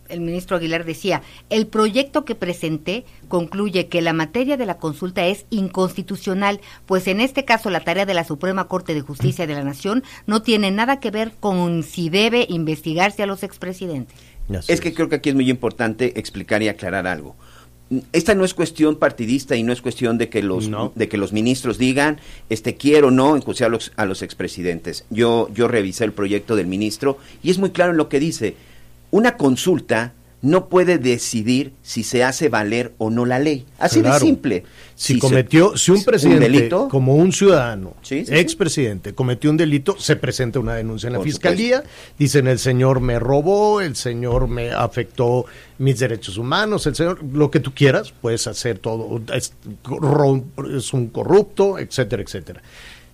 [0.09, 5.25] el ministro Aguilar decía, el proyecto que presenté concluye que la materia de la consulta
[5.25, 9.53] es inconstitucional, pues en este caso la tarea de la Suprema Corte de Justicia de
[9.53, 14.15] la Nación no tiene nada que ver con si debe investigarse a los expresidentes.
[14.67, 17.35] Es que creo que aquí es muy importante explicar y aclarar algo.
[18.11, 20.91] Esta no es cuestión partidista y no es cuestión de que los No.
[20.95, 25.05] de que los ministros digan este quiero o no enjuiciar a los, a los expresidentes.
[25.09, 28.55] Yo yo revisé el proyecto del ministro y es muy claro en lo que dice.
[29.13, 33.63] Una consulta no puede decidir si se hace valer o no la ley.
[33.77, 34.15] Así Claro.
[34.15, 34.63] de simple.
[34.95, 39.95] Si, cometió, si un presidente, delito, como un ciudadano, Sí, sí, expresidente, cometió un delito,
[39.99, 41.83] se presenta una denuncia en la Por fiscalía,
[42.17, 45.45] dicen el señor me robó, el señor me afectó
[45.77, 49.53] mis derechos humanos, el señor, lo que tú quieras, puedes hacer todo, es,
[50.75, 52.63] es un corrupto, etcétera, etcétera.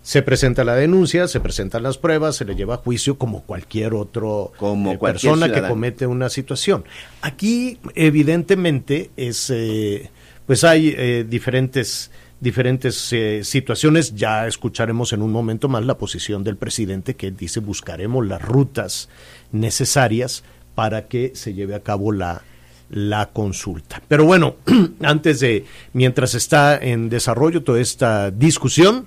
[0.09, 3.93] Se presenta la denuncia, se presentan las pruebas, se le lleva a juicio como cualquier
[3.93, 6.83] otro Como eh, cualquier persona que comete una situación.
[7.21, 10.09] Aquí, evidentemente, es eh,
[10.47, 14.15] pues hay eh, diferentes diferentes eh, situaciones.
[14.15, 19.09] Ya escucharemos en un momento más la posición del presidente que dice buscaremos las rutas
[19.51, 20.43] necesarias
[20.73, 22.41] para que se lleve a cabo la
[22.89, 24.01] la consulta.
[24.07, 24.55] Pero bueno,
[25.03, 29.05] antes de, mientras está en desarrollo toda esta discusión,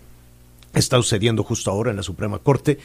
[0.74, 2.78] está sucediendo justo ahora en la Suprema Corte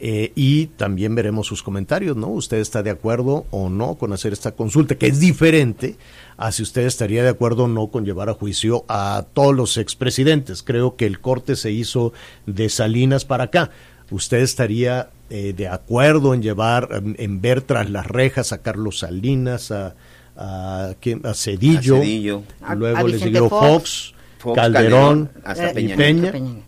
[0.00, 2.28] eh, y también veremos sus comentarios, ¿no?
[2.28, 4.96] ¿Usted está de acuerdo o no con hacer esta consulta?
[4.96, 5.96] Que es diferente
[6.36, 9.76] a si usted estaría de acuerdo o no con llevar a juicio a todos los
[9.76, 10.62] expresidentes.
[10.62, 12.12] Creo que el corte se hizo
[12.46, 13.70] de Salinas para acá.
[14.10, 18.98] ¿Usted estaría eh, de acuerdo en llevar, en, en ver tras las rejas a Carlos
[18.98, 19.94] Salinas, a,
[20.36, 21.24] a, ¿quién?
[21.24, 22.42] a Cedillo, A Cedillo.
[22.76, 23.60] Luego a les siguió Fox.
[23.60, 26.60] Fox, Fox, Calderón, Calderón, hasta Eh, y Peña Peña.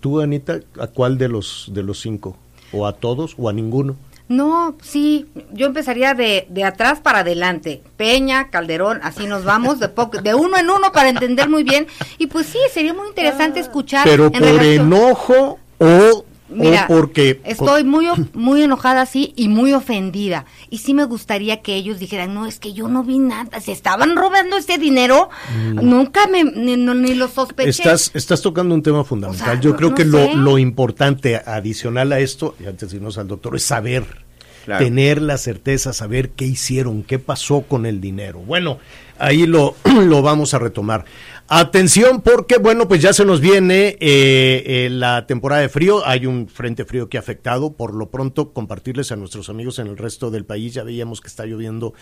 [0.00, 2.36] ¿Tú, Anita, a cuál de los, de los cinco?
[2.72, 3.96] ¿O a todos o a ninguno?
[4.26, 7.82] No, sí, yo empezaría de, de atrás para adelante.
[7.98, 11.86] Peña, Calderón, así nos vamos, de, poco, de uno en uno para entender muy bien.
[12.16, 14.04] Y pues sí, sería muy interesante escuchar.
[14.08, 17.40] Pero en por relación- enojo o, Mira, o porque...
[17.44, 20.44] estoy muy, muy enojada, sí, y muy ofendida.
[20.70, 23.72] Y sí me gustaría que ellos dijeran, no, es que yo no vi nada, se
[23.72, 25.30] estaban robando ese dinero,
[25.72, 27.68] nunca me, ni, no- ni lo sospeché.
[27.68, 27.70] Mm.
[27.70, 29.46] Estás, estás tocando un tema fundamental.
[29.48, 30.08] O sea, Yo creo no que sé.
[30.10, 34.22] lo, lo importante adicional a esto, y antes de irnos al doctor, es saber,
[34.64, 34.82] Claro.
[34.82, 38.38] tener la certeza, saber qué hicieron, qué pasó con el dinero.
[38.38, 38.78] Bueno,
[39.18, 39.74] ahí lo,
[40.06, 41.04] lo vamos a retomar.
[41.46, 46.04] Atención porque, bueno, pues ya se nos viene eh, eh, la temporada de frío.
[46.06, 47.74] Hay un frente frío que ha afectado.
[47.74, 50.72] Por lo pronto, compartirles a nuestros amigos en el resto del país.
[50.72, 51.92] Ya veíamos que está lloviendo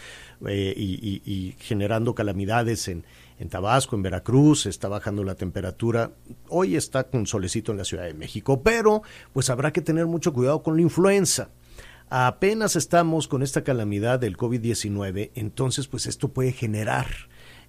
[0.47, 3.05] eh, y, y- generando calamidades en,
[3.41, 6.13] en Tabasco, en Veracruz, está bajando la temperatura.
[6.49, 9.03] Hoy está con solecito en la Ciudad de México, pero
[9.33, 11.51] pues habrá que tener mucho cuidado con la influenza.
[12.09, 17.07] Apenas estamos con esta calamidad del COVID-19, entonces pues esto puede generar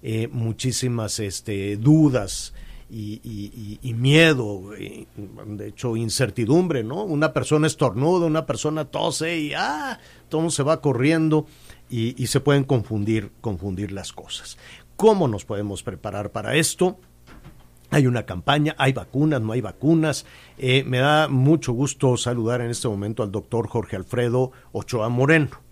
[0.06, 2.52] eh, muchísimas este, dudas
[2.90, 5.08] y, miedo, y,
[5.46, 7.02] de hecho incertidumbre, ¿no?
[7.02, 11.46] Una persona estornuda, una persona tose y ah, todo se va corriendo
[11.88, 14.58] y, y se pueden confundir, confundir las cosas.
[14.96, 16.98] ¿Cómo nos podemos preparar para esto?
[17.90, 20.26] Hay una campaña, hay vacunas, no hay vacunas.
[20.58, 25.63] Eh, me da mucho gusto saludar en este momento al doctor Jorge Alfredo Ochoa Moreno.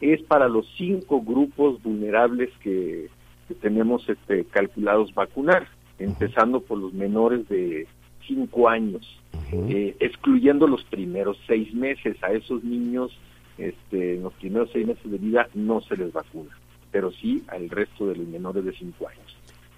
[0.01, 3.09] es para los cinco grupos vulnerables que,
[3.47, 5.67] que tenemos este, calculados vacunar,
[5.99, 7.87] empezando por los menores de
[8.27, 9.19] cinco años,
[9.51, 12.21] eh, excluyendo los primeros seis meses.
[12.23, 13.17] A esos niños,
[13.57, 16.57] este, en los primeros seis meses de vida no se les vacuna,
[16.91, 19.35] pero sí al resto de los menores de cinco años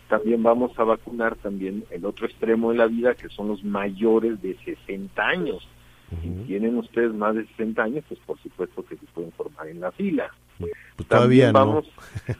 [0.07, 4.41] también vamos a vacunar también el otro extremo de la vida, que son los mayores
[4.41, 5.67] de 60 años.
[6.09, 9.81] Si tienen ustedes más de 60 años, pues por supuesto que se pueden formar en
[9.81, 10.31] la fila.
[10.57, 11.59] Pues todavía no.
[11.59, 11.91] vamos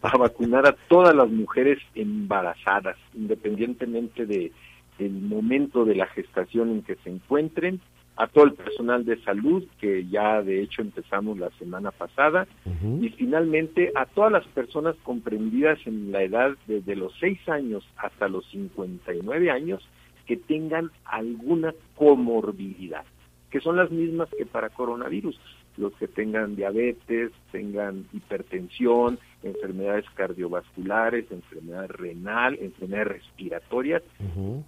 [0.01, 4.51] a vacunar a todas las mujeres embarazadas, independientemente de
[4.99, 7.79] el momento de la gestación en que se encuentren,
[8.15, 12.47] a todo el personal de salud, que ya de hecho empezamos la semana pasada,
[12.99, 18.27] y finalmente a todas las personas comprendidas en la edad desde los 6 años hasta
[18.27, 19.87] los 59 años
[20.25, 23.05] que tengan alguna comorbilidad,
[23.49, 25.39] que son las mismas que para coronavirus,
[25.77, 34.03] los que tengan diabetes, tengan hipertensión, enfermedades cardiovasculares, enfermedad renal, enfermedades respiratorias,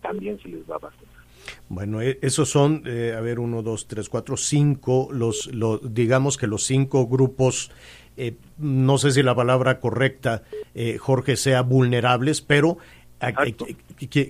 [0.02, 1.20] también se les va a vacunar.
[1.68, 6.38] Bueno, e- esos son, eh, a ver, uno, dos, tres, cuatro, cinco, los, los digamos
[6.38, 7.72] que los cinco grupos,
[8.18, 10.44] eh, no sé si la palabra correcta,
[10.76, 12.78] eh, Jorge, sea vulnerables, pero
[13.20, 13.34] a-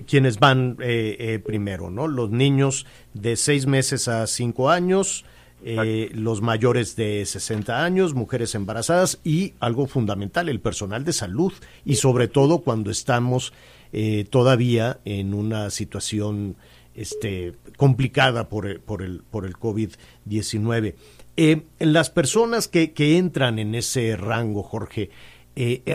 [0.06, 2.08] quienes van eh, eh, primero, ¿no?
[2.08, 5.24] Los niños de seis meses a cinco años,
[5.64, 11.52] eh, los mayores de 60 años, mujeres embarazadas y algo fundamental, el personal de salud
[11.84, 13.52] y sobre todo cuando estamos
[13.92, 16.56] eh, todavía en una situación
[16.94, 20.94] este, complicada por el, por el, por el COVID-19.
[21.36, 25.10] Eh, las personas que, que entran en ese rango, Jorge,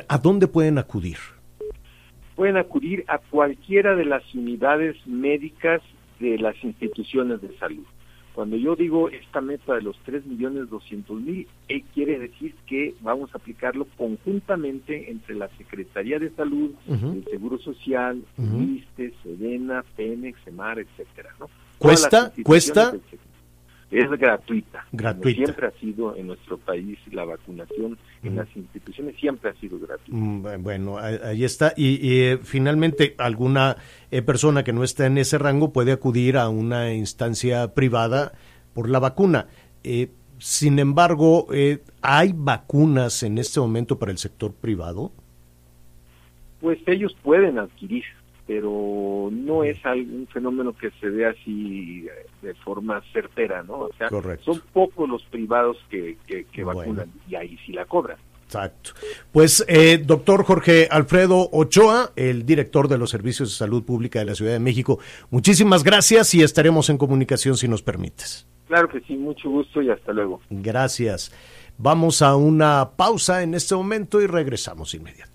[0.08, 1.18] ¿a dónde pueden acudir?
[2.36, 5.81] Pueden acudir a cualquiera de las unidades médicas
[6.19, 7.86] de las instituciones de salud.
[8.36, 12.93] Cuando yo digo esta meta de los 3 millones 200 mil, eh, quiere decir que
[12.99, 18.61] vamos a aplicarlo conjuntamente entre la Secretaría de Salud, el Seguro Social, Ujú.
[18.61, 21.49] ISSSTE, SEDENA, Pemex, EMAR, etcétera, ¿no?
[21.77, 22.33] ¿Cuesta?
[22.43, 22.93] ¿Cuesta?
[23.91, 24.86] Es gratuita.
[24.89, 25.38] como Gratuita.
[25.45, 30.11] Siempre ha sido en nuestro país la vacunación en las instituciones siempre ha sido gratuita.
[30.19, 31.73] Mm, bu- Bueno, ahí ahí está.
[31.77, 33.77] Y, y, eh, finalmente, alguna
[34.11, 38.33] eh, persona que no está en ese rango puede acudir a una instancia privada
[38.73, 39.47] por la vacuna.
[39.83, 40.09] Eh,
[40.39, 45.11] sin embargo, eh, ¿hay vacunas en este momento para el sector privado?
[46.59, 48.03] Pues ellos pueden adquirir,
[48.48, 53.80] pero no es algún fenómeno que se ve así eh, de forma certera, ¿no?
[53.80, 54.54] O sea, Correcto.
[54.54, 56.80] son pocos los privados que, que, que Bueno.
[56.80, 58.18] vacunan y ahí sí la cobran.
[58.46, 58.91] Exacto.
[59.32, 64.26] Pues, eh, doctor Jorge Alfredo Ochoa, el director de los Servicios de Salud Pública de
[64.26, 65.00] la Ciudad de México,
[65.32, 68.48] muchísimas gracias y estaremos en comunicación si nos permites.
[68.68, 70.41] Claro que sí, mucho gusto y hasta luego.
[70.52, 71.32] Gracias.
[71.78, 75.34] Vamos a una pausa en este momento y regresamos inmediato.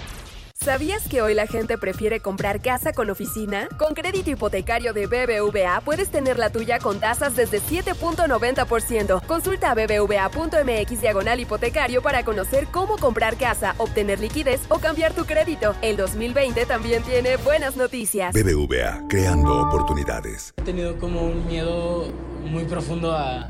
[0.63, 3.67] ¿Sabías que hoy la gente prefiere comprar casa con oficina?
[3.79, 9.25] Con crédito hipotecario de BBVA puedes tener la tuya con tasas desde 7.90%.
[9.25, 15.73] Consulta bbva.mx diagonal hipotecario para conocer cómo comprar casa, obtener liquidez o cambiar tu crédito.
[15.81, 18.31] El 2020 también tiene buenas noticias.
[18.31, 20.53] BBVA, creando oportunidades.
[20.57, 22.13] He tenido como un miedo
[22.45, 23.49] muy profundo a,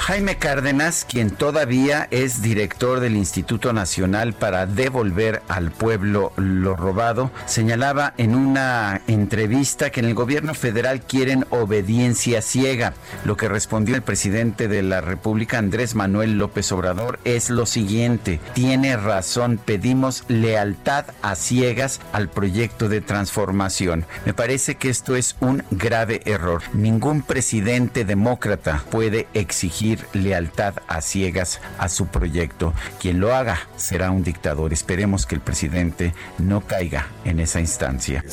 [0.00, 7.30] Jaime Cárdenas, quien todavía es director del Instituto Nacional para devolver al pueblo lo robado,
[7.44, 12.94] señalaba en una entrevista que en el gobierno federal quieren obediencia ciega.
[13.26, 18.40] Lo que respondió el presidente de la República, Andrés Manuel López Obrador, es lo siguiente.
[18.54, 24.06] Tiene razón, pedimos lealtad a ciegas al proyecto de transformación.
[24.24, 26.62] Me parece que esto es un grave error.
[26.72, 32.72] Ningún presidente demócrata puede exigir lealtad a ciegas a su proyecto.
[33.00, 34.72] Quien lo haga será un dictador.
[34.72, 38.24] Esperemos que el presidente no caiga en esa instancia.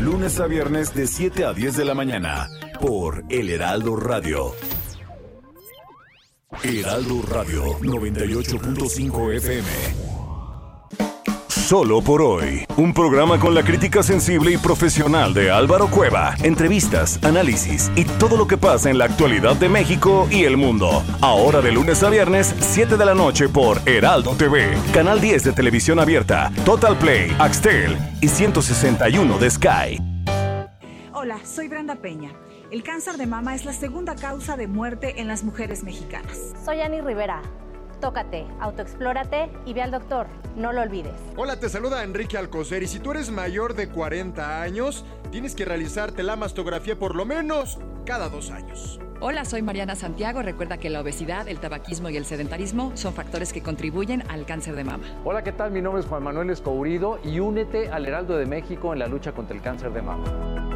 [0.00, 2.48] Lunes a viernes de 7 a 10 de la mañana
[2.80, 4.54] por El Heraldo Radio.
[6.62, 10.15] Heraldo Radio 98.5 FM.
[11.66, 17.18] Solo por hoy, un programa con la crítica sensible y profesional de Álvaro Cueva, entrevistas,
[17.24, 21.02] análisis y todo lo que pasa en la actualidad de México y el mundo.
[21.20, 25.52] Ahora de lunes a viernes, 7 de la noche por Heraldo TV, Canal 10 de
[25.54, 30.00] Televisión Abierta, Total Play, Axtel y 161 de Sky.
[31.14, 32.30] Hola, soy Brenda Peña.
[32.70, 36.54] El cáncer de mama es la segunda causa de muerte en las mujeres mexicanas.
[36.64, 37.42] Soy Ani Rivera.
[38.00, 40.26] Tócate, autoexplórate y ve al doctor.
[40.56, 41.14] No lo olvides.
[41.36, 45.64] Hola, te saluda Enrique Alcocer y si tú eres mayor de 40 años, tienes que
[45.64, 49.00] realizarte la mastografía por lo menos cada dos años.
[49.20, 50.42] Hola, soy Mariana Santiago.
[50.42, 54.76] Recuerda que la obesidad, el tabaquismo y el sedentarismo son factores que contribuyen al cáncer
[54.76, 55.06] de mama.
[55.24, 55.70] Hola, ¿qué tal?
[55.70, 59.32] Mi nombre es Juan Manuel Escourido y únete al Heraldo de México en la lucha
[59.32, 60.75] contra el cáncer de mama.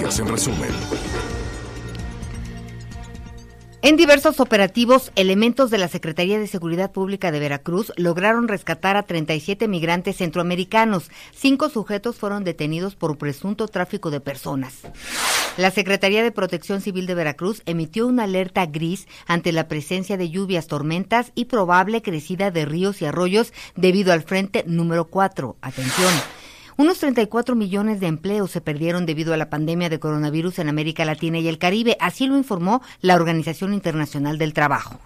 [0.00, 0.70] En resumen.
[3.82, 9.02] En diversos operativos, elementos de la Secretaría de Seguridad Pública de Veracruz lograron rescatar a
[9.02, 11.10] 37 migrantes centroamericanos.
[11.34, 14.82] Cinco sujetos fueron detenidos por presunto tráfico de personas.
[15.56, 20.30] La Secretaría de Protección Civil de Veracruz emitió una alerta gris ante la presencia de
[20.30, 25.56] lluvias, tormentas y probable crecida de ríos y arroyos debido al frente número 4.
[25.60, 26.12] Atención.
[26.78, 31.04] Unos 34 millones de empleos se perdieron debido a la pandemia de coronavirus en América
[31.04, 35.00] Latina y el Caribe, así lo informó la Organización Internacional del Trabajo.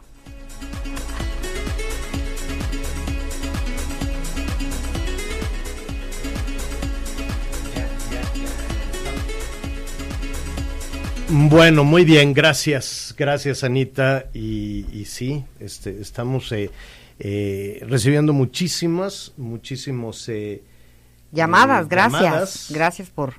[11.31, 14.27] Bueno, muy bien, gracias, gracias Anita.
[14.35, 16.71] Y, sí, este, estamos eh,
[17.19, 20.61] eh, recibiendo muchísimas, muchísimos eh,
[21.33, 22.23] Llamadas, gracias.
[22.23, 22.67] llamadas.
[22.71, 23.35] Gracias por,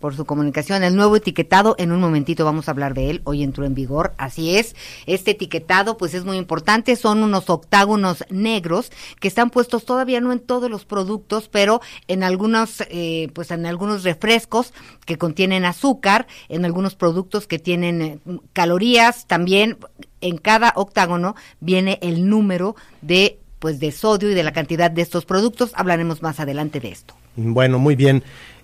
[0.00, 0.82] por su comunicación.
[0.82, 4.14] El nuevo etiquetado, en un momentito vamos a hablar de él, hoy entró en vigor,
[4.18, 4.74] así es.
[5.06, 10.32] Este etiquetado pues es muy importante, son unos octágonos negros que están puestos todavía no
[10.32, 14.72] en todos los productos, pero en algunos, eh, pues en algunos refrescos
[15.04, 18.18] que contienen azúcar, en algunos productos que tienen eh,
[18.52, 19.78] calorías, también
[20.20, 25.02] en cada octágono viene el número de pues de sodio y de la cantidad de
[25.02, 25.72] estos productos.
[25.74, 27.14] Hablaremos más adelante de esto.
[27.36, 28.22] Bueno, muy bien.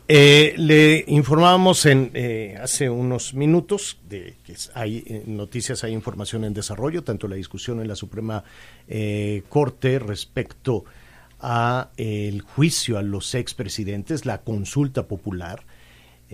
[0.08, 6.44] Eh, le informábamos en eh, hace unos minutos de que hay eh, noticias, hay información
[6.44, 8.42] en desarrollo, tanto la discusión en la Suprema
[8.88, 10.84] eh, Corte respecto
[11.40, 15.64] a el juicio a los expresidentes, la consulta popular,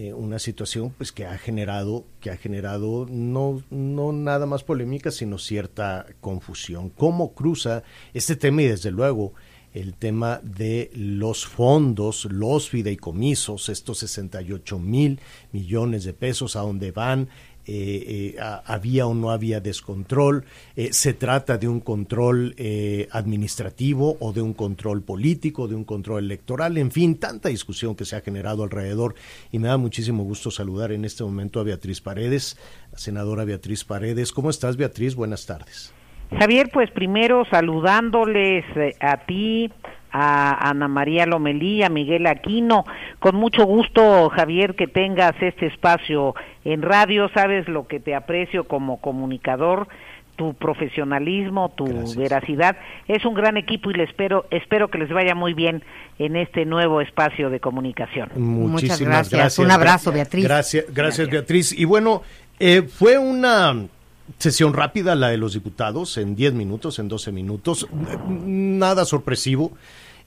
[0.01, 5.11] eh, una situación pues que ha generado que ha generado no no nada más polémica
[5.11, 6.89] sino cierta confusión.
[6.91, 7.83] Cómo cruza
[8.15, 9.35] este tema y desde luego
[9.75, 15.19] el tema de los fondos, los fideicomisos, estos 68 mil
[15.51, 17.29] millones de pesos, a dónde van,
[17.69, 20.45] eh, eh, había o no había descontrol,
[20.75, 25.85] eh, se trata de un control eh, administrativo o de un control político, de un
[25.85, 29.15] control electoral, en fin, tanta discusión que se ha generado alrededor
[29.53, 32.57] y me da muchísimo gusto saludar en este momento a Beatriz Paredes,
[32.91, 34.33] la senadora Beatriz Paredes.
[34.33, 35.15] ¿Cómo estás, Beatriz?
[35.15, 35.93] Buenas tardes.
[36.39, 39.71] Javier, pues primero saludándoles eh, a ti,
[40.13, 42.85] a Ana María Lomelí, a Miguel Aquino.
[43.19, 46.35] Con mucho gusto, Javier, que tengas este espacio
[46.65, 47.29] en radio.
[47.35, 49.89] Sabes lo que te aprecio como comunicador,
[50.37, 51.87] tu profesionalismo, tu
[52.17, 52.77] veracidad.
[53.09, 55.83] Es un gran equipo y le espero, espero que les vaya muy bien
[56.19, 58.31] en este nuevo espacio de comunicación.
[58.37, 59.59] Muchísimas gracias.
[59.59, 60.45] Un abrazo, Beatriz.
[60.45, 61.73] Gracias, gracias, Beatriz.
[61.73, 62.23] Y bueno,
[62.61, 63.89] eh, fue una
[64.39, 67.87] sesión rápida la de los diputados, en 10 minutos, en 12 minutos,
[68.29, 69.73] nada sorpresivo.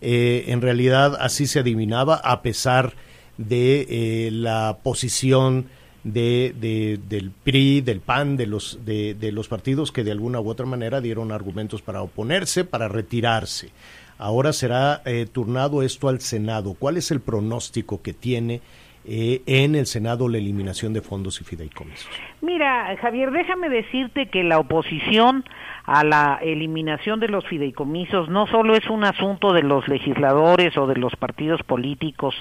[0.01, 2.93] Eh, en realidad así se adivinaba, a pesar
[3.37, 3.85] de
[4.27, 5.67] eh, la posición
[6.03, 10.39] de, de- del PRI, del PAN, de los, de, de los partidos que de alguna
[10.39, 13.69] u otra manera dieron argumentos para oponerse, para retirarse.
[14.17, 16.75] Ahora será eh, turnado esto al Senado.
[16.77, 18.61] ¿Cuál es el pronóstico que tiene
[19.05, 22.09] eh, en el Senado la eliminación de fondos y fideicomisos?
[22.41, 25.43] Mira, Javier, déjame decirte que la oposición
[25.85, 30.87] a la eliminación de los fideicomisos no solo es un asunto de los legisladores o
[30.87, 32.35] de los partidos políticos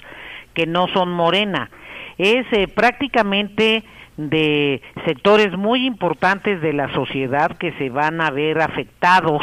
[0.55, 1.71] que no son morena,
[2.19, 3.83] es eh, prácticamente
[4.17, 9.43] de sectores muy importantes de la sociedad que se van a ver afectados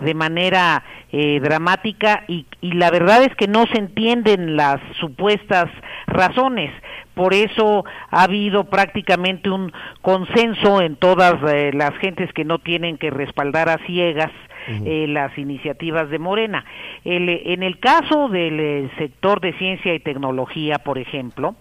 [0.00, 0.82] de manera
[1.12, 5.68] eh, dramática y, y la verdad es que no se entienden las supuestas
[6.06, 6.72] razones.
[7.14, 12.96] Por eso ha habido prácticamente un consenso en todas eh, las gentes que no tienen
[12.98, 14.30] que respaldar a ciegas
[14.68, 16.64] eh, las iniciativas de Morena.
[17.04, 21.56] El, en el caso del eh, sector de ciencia y tecnología, por ejemplo,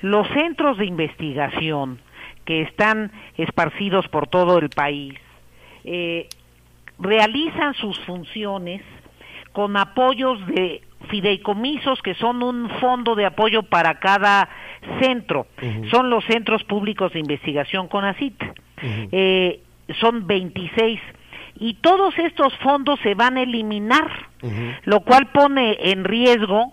[0.00, 2.00] los centros de investigación
[2.44, 5.14] que están esparcidos por todo el país
[5.84, 6.28] eh,
[6.98, 8.82] realizan sus funciones
[9.52, 14.48] con apoyos de fideicomisos que son un fondo de apoyo para cada
[15.00, 15.46] centro.
[15.90, 18.42] Son los centros públicos de investigación CONACIT.
[19.12, 19.60] Eh,
[20.00, 21.00] son 26
[21.56, 24.10] y todos estos fondos se van a eliminar,
[24.84, 26.72] lo cual pone en riesgo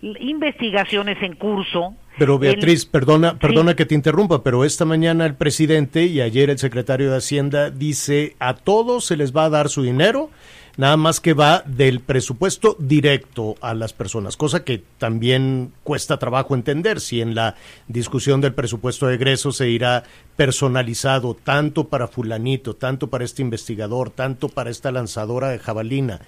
[0.00, 1.94] investigaciones en curso.
[2.18, 6.58] Pero Beatriz, perdona, perdona que te interrumpa, pero esta mañana el presidente y ayer el
[6.58, 10.28] secretario de Hacienda dice a todos se les va a dar su dinero,
[10.76, 16.54] nada más que va del presupuesto directo a las personas, cosa que también cuesta trabajo
[16.54, 17.56] entender si en la
[17.88, 20.04] discusión del presupuesto de egreso se irá
[20.36, 26.20] personalizado tanto para fulanito, tanto para este investigador, tanto para esta lanzadora de jabalina.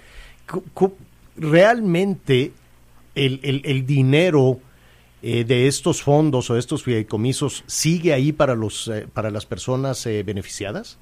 [1.37, 2.53] Realmente
[3.13, 4.59] el, el- el dinero
[5.27, 10.05] eh, de estos fondos o estos fideicomisos sigue ahí para los eh, para las personas
[10.05, 10.99] eh, beneficiadas?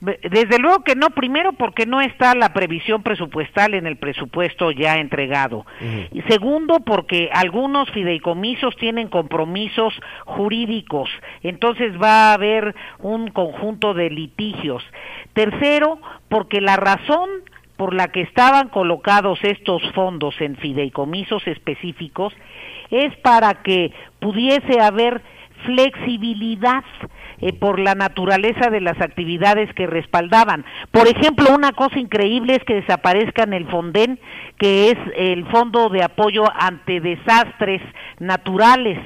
[0.00, 4.70] Be- Desde luego que no, primero porque no está la previsión presupuestal en el presupuesto
[4.72, 5.64] ya entregado.
[6.12, 9.94] Y segundo, porque algunos fideicomisos tienen compromisos
[10.26, 11.08] jurídicos,
[11.42, 14.82] entonces va a haber un conjunto de litigios.
[15.32, 15.98] Tercero,
[16.28, 17.30] porque la razón
[17.76, 22.32] por la que estaban colocados estos fondos en fideicomisos específicos
[22.90, 25.22] es para que pudiese haber
[25.64, 26.84] flexibilidad
[27.40, 30.64] eh, por la naturaleza de las actividades que respaldaban.
[30.90, 34.18] Por ejemplo, una cosa increíble es que desaparezcan el FONDEN,
[34.58, 37.82] que es el Fondo de Apoyo ante Desastres
[38.18, 38.98] Naturales.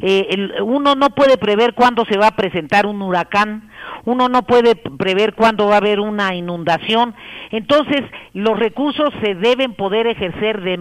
[0.00, 3.70] Eh, el- uno no puede prever cuándo se va a presentar un huracán,
[4.06, 7.14] uno no puede prever cuándo va a haber una inundación.
[7.50, 8.02] Entonces,
[8.32, 10.78] los recursos se deben poder ejercer de,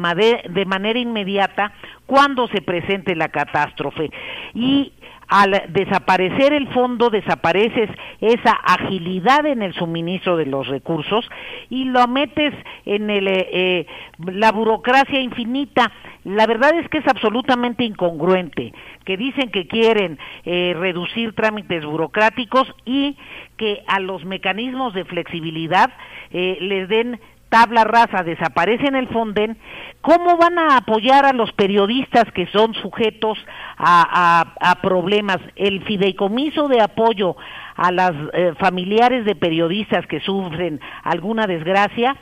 [0.50, 1.74] de manera inmediata
[2.06, 4.10] cuando se presente la catástrofe.
[4.54, 4.93] Y
[5.28, 7.90] al desaparecer el fondo, desapareces
[8.22, 11.30] esa agilidad en el suministro de los recursos
[11.70, 12.54] y lo metes
[12.86, 13.88] en el, eh, eh,
[14.26, 15.92] la burocracia infinita.
[16.24, 18.74] La verdad es que es absolutamente incongruente,
[19.06, 23.18] que dicen que quieren eh, reducir trámites burocráticos y
[23.58, 25.92] que a los mecanismos de flexibilidad
[26.32, 27.20] eh, les den
[27.54, 29.58] tabla rasa, desaparecen el Fonden,
[30.02, 33.38] ¿cómo van a apoyar a los periodistas que son sujetos
[33.78, 35.38] a, a- a problemas?
[35.56, 37.36] El fideicomiso de apoyo
[37.76, 42.16] a las eh, familiares de periodistas que sufren alguna desgracia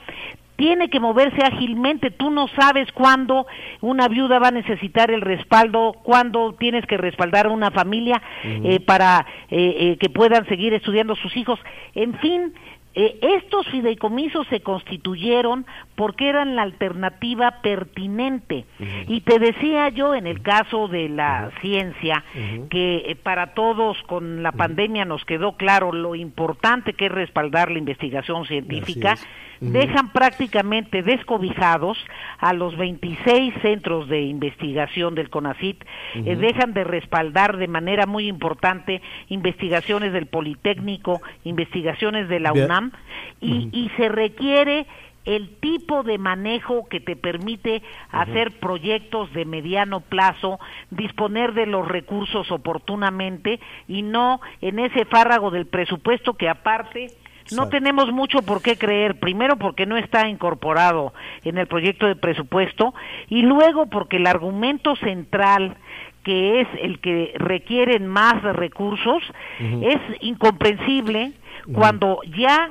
[0.56, 2.10] tiene que moverse ágilmente.
[2.10, 3.46] Tú no sabes cuándo
[3.80, 8.78] una viuda va a necesitar el respaldo, cuándo tienes que respaldar a una familia eh,
[8.80, 11.58] para eh, eh, que puedan seguir estudiando sus hijos.
[11.94, 12.52] En fin,
[12.94, 15.64] eh, estos fideicomisos se constituyeron
[15.94, 18.64] porque eran la alternativa pertinente.
[19.08, 22.24] Y te decía yo en el caso de la ciencia
[22.70, 27.70] que eh, para todos con la pandemia nos quedó claro lo importante que es respaldar
[27.70, 29.16] la investigación científica.
[29.60, 31.96] Dejan prácticamente descobijados
[32.38, 35.84] a los 26 centros de investigación del CONACIT,
[36.16, 42.66] eh, dejan de respaldar de manera muy importante investigaciones del Politécnico, investigaciones de la Bien.
[42.82, 42.92] UNAM,
[43.40, 44.86] y, y se requiere
[45.24, 50.58] el tipo de manejo que te permite hacer proyectos de mediano plazo,
[50.90, 57.12] disponer de los recursos oportunamente y no en ese fárrago del presupuesto que aparte
[57.50, 61.12] no tenemos mucho por qué creer, primero porque no está incorporado
[61.44, 62.94] en el proyecto de presupuesto
[63.28, 65.76] y luego porque el argumento central
[66.22, 69.22] que es el que requieren más recursos,
[69.58, 71.32] es incomprensible
[71.72, 72.70] cuando ya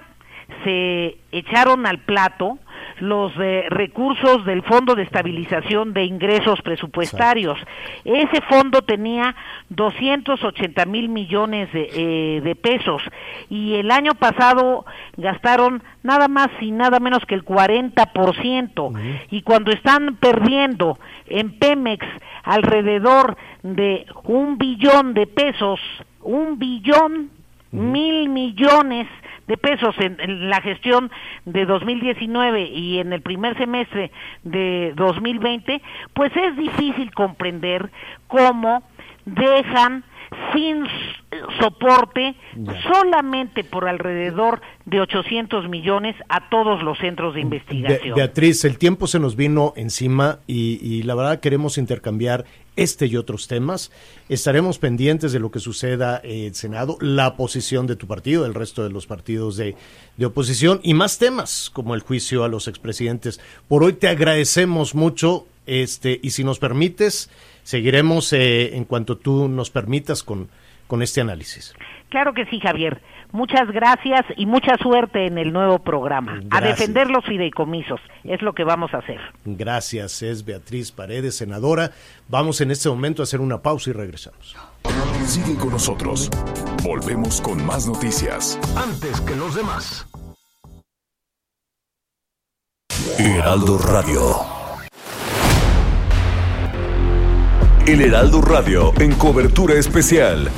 [0.64, 2.60] se echaron al plato
[3.00, 7.58] los eh, recursos del Fondo de Estabilización de Ingresos Presupuestarios.
[8.06, 9.36] Ese fondo tenía
[9.70, 13.02] 280 mil millones de, eh, de pesos
[13.50, 14.86] y el año pasado
[15.18, 18.94] gastaron nada más y nada menos que el 40%.
[19.32, 22.06] Y cuando están perdiendo en Pemex
[22.44, 25.80] alrededor de un billón de pesos,
[26.22, 27.32] un billón,
[27.72, 29.08] mil millones
[29.48, 31.12] de pesos en, en la gestión
[31.46, 34.12] de 2019 y en el primer semestre
[34.44, 35.82] de 2020,
[36.14, 37.90] pues es difícil comprender
[38.28, 38.84] cómo
[39.26, 40.04] dejan
[40.54, 40.86] sin
[41.60, 42.36] soporte
[42.84, 48.16] solamente por alrededor de 800 millones a todos los centros de investigación.
[48.16, 52.46] Beatriz, el tiempo se nos vino encima y, y la verdad queremos intercambiar
[52.76, 53.92] este y otros temas.
[54.30, 58.54] Estaremos pendientes de lo que suceda en el Senado, la posición de tu partido, del
[58.54, 59.76] resto de los partidos de,
[60.18, 63.40] de oposición y más temas como el juicio a los expresidentes.
[63.68, 67.30] Por hoy te agradecemos mucho este y si nos permites,
[67.64, 70.50] seguiremos eh, en cuanto tú nos permitas con,
[70.88, 71.74] con este análisis.
[72.10, 73.02] Claro que sí, Javier.
[73.32, 76.42] Muchas gracias y mucha suerte en el nuevo programa.
[76.50, 79.20] A defender los fideicomisos es lo que vamos a hacer.
[79.46, 81.92] Gracias, es Beatriz Paredes, senadora.
[82.28, 84.56] Vamos en este momento a hacer una pausa y regresamos.
[85.26, 86.30] Sigue con nosotros.
[86.84, 88.60] Volvemos con más noticias.
[88.76, 90.08] Antes que los demás.
[93.18, 94.22] Heraldo Radio.
[97.86, 100.50] El Heraldo Radio en cobertura especial.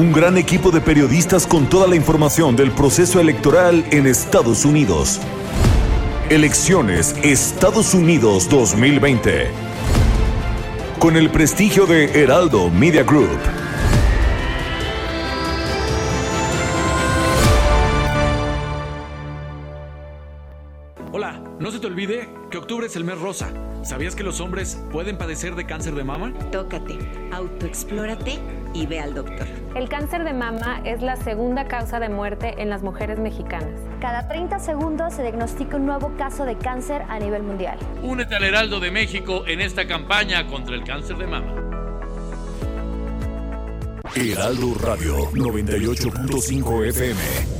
[0.00, 5.20] Un gran equipo de periodistas con toda la información del proceso electoral en Estados Unidos.
[6.30, 9.48] Elecciones Estados Unidos 2020.
[10.98, 13.38] Con el prestigio de Heraldo Media Group.
[21.60, 23.50] No se te olvide que octubre es el mes rosa.
[23.84, 26.32] ¿Sabías que los hombres pueden padecer de cáncer de mama?
[26.50, 26.98] Tócate,
[27.32, 28.38] autoexplórate
[28.72, 29.46] y ve al doctor.
[29.74, 33.78] El cáncer de mama es la segunda causa de muerte en las mujeres mexicanas.
[34.00, 37.78] Cada 30 segundos se diagnostica un nuevo caso de cáncer a nivel mundial.
[38.02, 41.54] Únete al Heraldo de México en esta campaña contra el cáncer de mama.
[44.14, 47.59] Heraldo Radio 98.5 FM.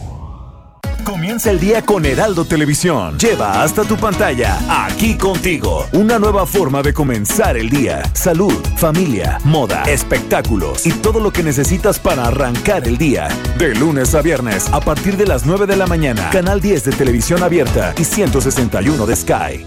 [1.11, 3.19] Comienza el día con Heraldo Televisión.
[3.19, 8.05] Lleva hasta tu pantalla, aquí contigo, una nueva forma de comenzar el día.
[8.13, 13.27] Salud, familia, moda, espectáculos y todo lo que necesitas para arrancar el día.
[13.59, 16.93] De lunes a viernes, a partir de las 9 de la mañana, Canal 10 de
[16.93, 19.67] Televisión Abierta y 161 de Sky.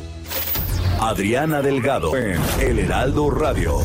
[1.02, 3.80] Adriana Delgado en El Heraldo Radio.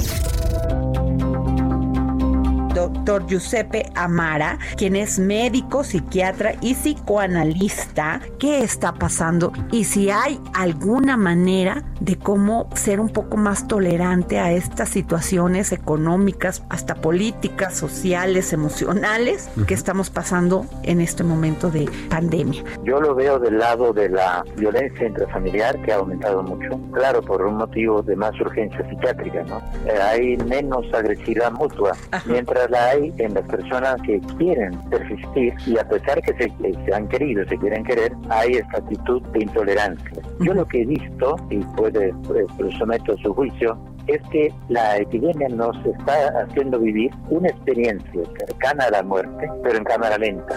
[2.79, 10.41] Doctor Giuseppe Amara, quien es médico, psiquiatra y psicoanalista, qué está pasando y si hay
[10.55, 17.75] alguna manera de cómo ser un poco más tolerante a estas situaciones económicas, hasta políticas,
[17.75, 22.63] sociales, emocionales que estamos pasando en este momento de pandemia.
[22.85, 27.43] Yo lo veo del lado de la violencia intrafamiliar que ha aumentado mucho, claro, por
[27.43, 29.59] un motivo de más urgencia psiquiátrica, ¿no?
[29.87, 31.93] Eh, hay menos agresividad mutua,
[32.27, 36.53] mientras la hay en las personas que quieren persistir y a pesar que se,
[36.85, 40.23] se han querido, se quieren querer, hay esta actitud de intolerancia.
[40.41, 42.47] Yo lo que he visto, y puede, pues,
[42.79, 48.85] someto a su juicio, es que la epidemia nos está haciendo vivir una experiencia cercana
[48.85, 50.57] a la muerte, pero en cámara lenta.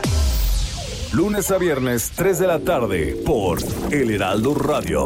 [1.14, 3.59] Lunes a viernes, 3 de la tarde, por
[3.91, 5.05] El Heraldo Radio.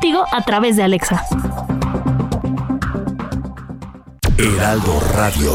[0.31, 1.23] a través de Alexa.
[4.35, 5.51] Heraldo Radio.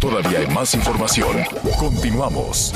[0.00, 1.36] Todavía hay más información.
[1.78, 2.72] Continuamos.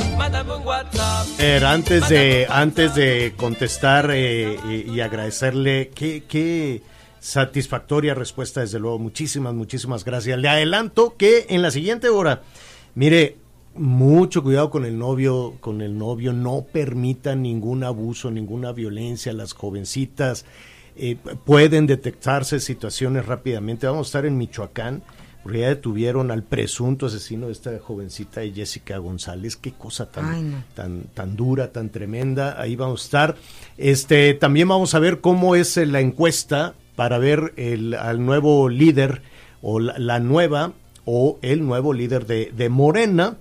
[1.38, 6.82] Era antes de antes de contestar eh, y, y agradecerle qué, qué
[7.20, 12.42] satisfactoria respuesta desde luego muchísimas muchísimas gracias le adelanto que en la siguiente hora
[12.94, 13.36] mire
[13.74, 19.52] mucho cuidado con el novio, con el novio, no permitan ningún abuso, ninguna violencia, las
[19.52, 20.44] jovencitas
[20.96, 23.86] eh, pueden detectarse situaciones rápidamente.
[23.86, 25.02] Vamos a estar en Michoacán,
[25.42, 29.56] porque ya detuvieron al presunto asesino de esta jovencita de Jessica González.
[29.56, 32.60] Qué cosa tan, tan, tan dura, tan tremenda.
[32.60, 33.36] Ahí vamos a estar.
[33.76, 39.22] Este, también vamos a ver cómo es la encuesta para ver el, al nuevo líder
[39.62, 40.74] o la, nueva
[41.04, 43.36] o el nuevo líder de, de Morena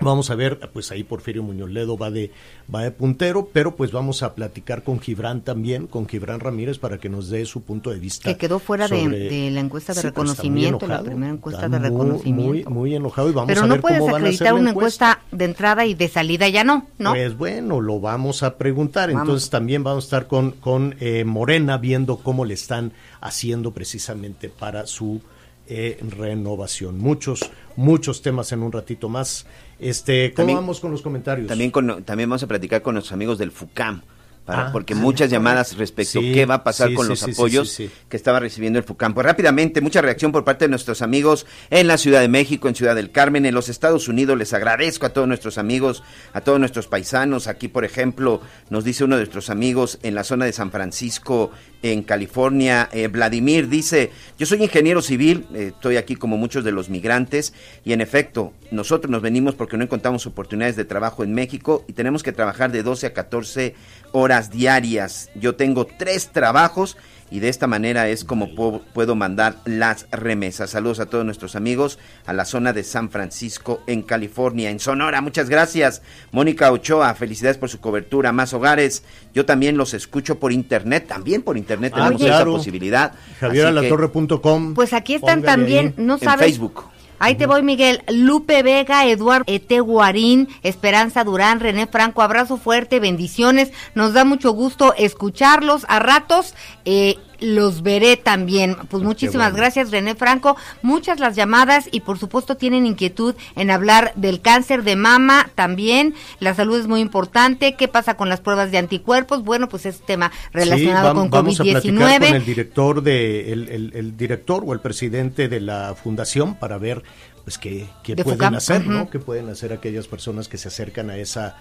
[0.00, 2.30] Vamos a ver, pues ahí Porfirio Muñoz Ledo va de,
[2.72, 6.98] va de puntero, pero pues vamos a platicar con Gibran también, con Gibran Ramírez, para
[6.98, 8.28] que nos dé su punto de vista.
[8.28, 12.70] Que quedó fuera de, la encuesta de reconocimiento, la primera encuesta de reconocimiento.
[12.70, 15.20] Muy, enojado y vamos pero a ver cómo van a hacer una encuesta.
[15.32, 17.10] de entrada y de salida ya no, ¿no?
[17.10, 19.10] Pues bueno, lo vamos a preguntar.
[19.10, 24.48] Entonces también vamos a estar con, con eh, Morena viendo cómo le están haciendo precisamente
[24.48, 25.20] para su
[25.68, 26.98] eh, renovación.
[26.98, 29.46] Muchos, muchos temas en un ratito más.
[29.78, 31.46] Este, ¿Cómo vamos con los comentarios?
[31.46, 34.02] También, con, también vamos a platicar con nuestros amigos del FUCAM.
[34.48, 38.40] Ah, porque muchas llamadas respecto a qué va a pasar con los apoyos que estaba
[38.40, 39.12] recibiendo el FUCAM.
[39.12, 42.74] Pues rápidamente, mucha reacción por parte de nuestros amigos en la Ciudad de México, en
[42.74, 44.38] Ciudad del Carmen, en los Estados Unidos.
[44.38, 47.46] Les agradezco a todos nuestros amigos, a todos nuestros paisanos.
[47.46, 48.40] Aquí, por ejemplo,
[48.70, 51.50] nos dice uno de nuestros amigos en la zona de San Francisco,
[51.82, 56.72] en California, eh, Vladimir, dice, yo soy ingeniero civil, eh, estoy aquí como muchos de
[56.72, 57.52] los migrantes,
[57.84, 61.92] y en efecto, nosotros nos venimos porque no encontramos oportunidades de trabajo en México y
[61.92, 63.74] tenemos que trabajar de 12 a 14
[64.12, 65.30] horas diarias.
[65.34, 66.96] Yo tengo tres trabajos
[67.30, 70.70] y de esta manera es como puedo mandar las remesas.
[70.70, 75.20] Saludos a todos nuestros amigos a la zona de San Francisco en California, en Sonora.
[75.20, 76.02] Muchas gracias.
[76.32, 78.32] Mónica Ochoa, felicidades por su cobertura.
[78.32, 79.02] Más hogares.
[79.34, 83.12] Yo también los escucho por internet, también por internet ah, tenemos esa posibilidad.
[83.40, 84.74] javieralatorre.com.
[84.74, 86.46] Pues aquí están también, no sabes.
[86.46, 86.84] En Facebook.
[87.18, 88.02] Ahí te voy, Miguel.
[88.08, 93.72] Lupe Vega, Eduardo Ete Guarín, Esperanza Durán, René Franco, abrazo fuerte, bendiciones.
[93.94, 96.54] Nos da mucho gusto escucharlos a ratos.
[96.84, 98.76] Eh, los veré también.
[98.88, 100.56] Pues muchísimas gracias, René Franco.
[100.82, 106.14] Muchas las llamadas y por supuesto tienen inquietud en hablar del cáncer de mama también.
[106.40, 107.74] La salud es muy importante.
[107.74, 109.44] ¿Qué pasa con las pruebas de anticuerpos?
[109.44, 112.18] Bueno, pues es tema relacionado con COVID-19.
[112.18, 117.02] con el director de el, director o el presidente de la fundación para ver
[117.44, 119.08] pues qué, qué pueden hacer, ¿no?
[119.08, 121.56] ¿Qué pueden hacer aquellas personas que se acercan a esa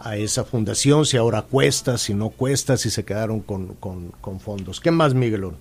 [0.00, 4.80] a esa fundación, si ahora cuesta, si no cuesta, si se quedaron con, con, fondos.
[4.80, 5.56] ¿Qué más, Miguelón?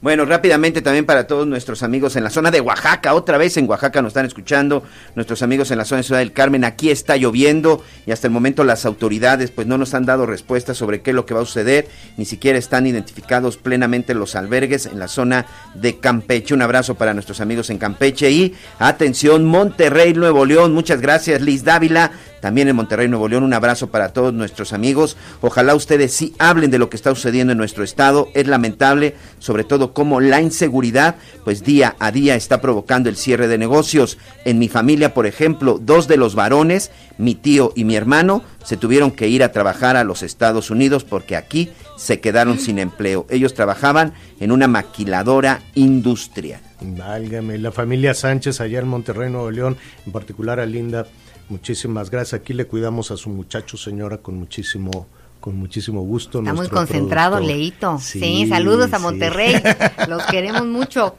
[0.00, 3.66] Bueno, rápidamente también para todos nuestros amigos en la zona de Oaxaca, otra vez en
[3.66, 4.82] Oaxaca nos están escuchando,
[5.14, 8.32] nuestros amigos en la zona de Ciudad del Carmen, aquí está lloviendo y hasta el
[8.32, 11.40] momento las autoridades pues no nos han dado respuesta sobre qué es lo que va
[11.40, 16.52] a suceder, ni siquiera están identificados plenamente los albergues en la zona de Campeche.
[16.52, 21.64] Un abrazo para nuestros amigos en Campeche y atención Monterrey, Nuevo León, muchas gracias Liz
[21.64, 22.10] Dávila,
[22.44, 23.42] también en Monterrey, Nuevo León.
[23.42, 25.16] Un abrazo para todos nuestros amigos.
[25.40, 28.28] Ojalá ustedes sí hablen de lo que está sucediendo en nuestro estado.
[28.34, 33.48] Es lamentable, sobre todo como la inseguridad, pues día a día está provocando el cierre
[33.48, 34.18] de negocios.
[34.44, 38.76] En mi familia, por ejemplo, dos de los varones, mi tío y mi hermano, se
[38.76, 43.24] tuvieron que ir a trabajar a los Estados Unidos porque aquí se quedaron sin empleo.
[43.30, 46.60] Ellos trabajaban en una maquiladora industrial.
[46.82, 51.06] Válgame, la familia Sánchez allá en Monterrey, Nuevo León, en particular a Linda
[51.48, 52.40] Muchísimas gracias.
[52.40, 55.06] Aquí le cuidamos a su muchacho, señora, con muchísimo
[55.44, 56.38] con muchísimo gusto.
[56.38, 57.98] Está muy concentrado, Leito.
[58.00, 59.54] Sí, saludos a Monterrey.
[60.08, 61.16] Los queremos mucho.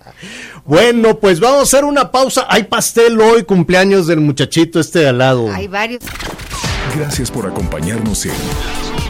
[0.65, 2.47] Bueno, pues vamos a hacer una pausa.
[2.49, 5.51] Hay pastel hoy, cumpleaños del muchachito este de al lado.
[5.51, 6.01] Hay varios.
[6.97, 8.33] Gracias por acompañarnos en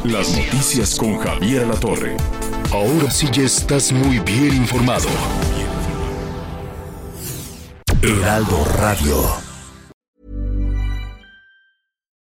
[0.03, 2.18] Las Noticias con Javier La Torre.
[2.74, 5.07] Ahora sí ya estás muy bien informado.
[8.01, 9.44] Heraldo Radio.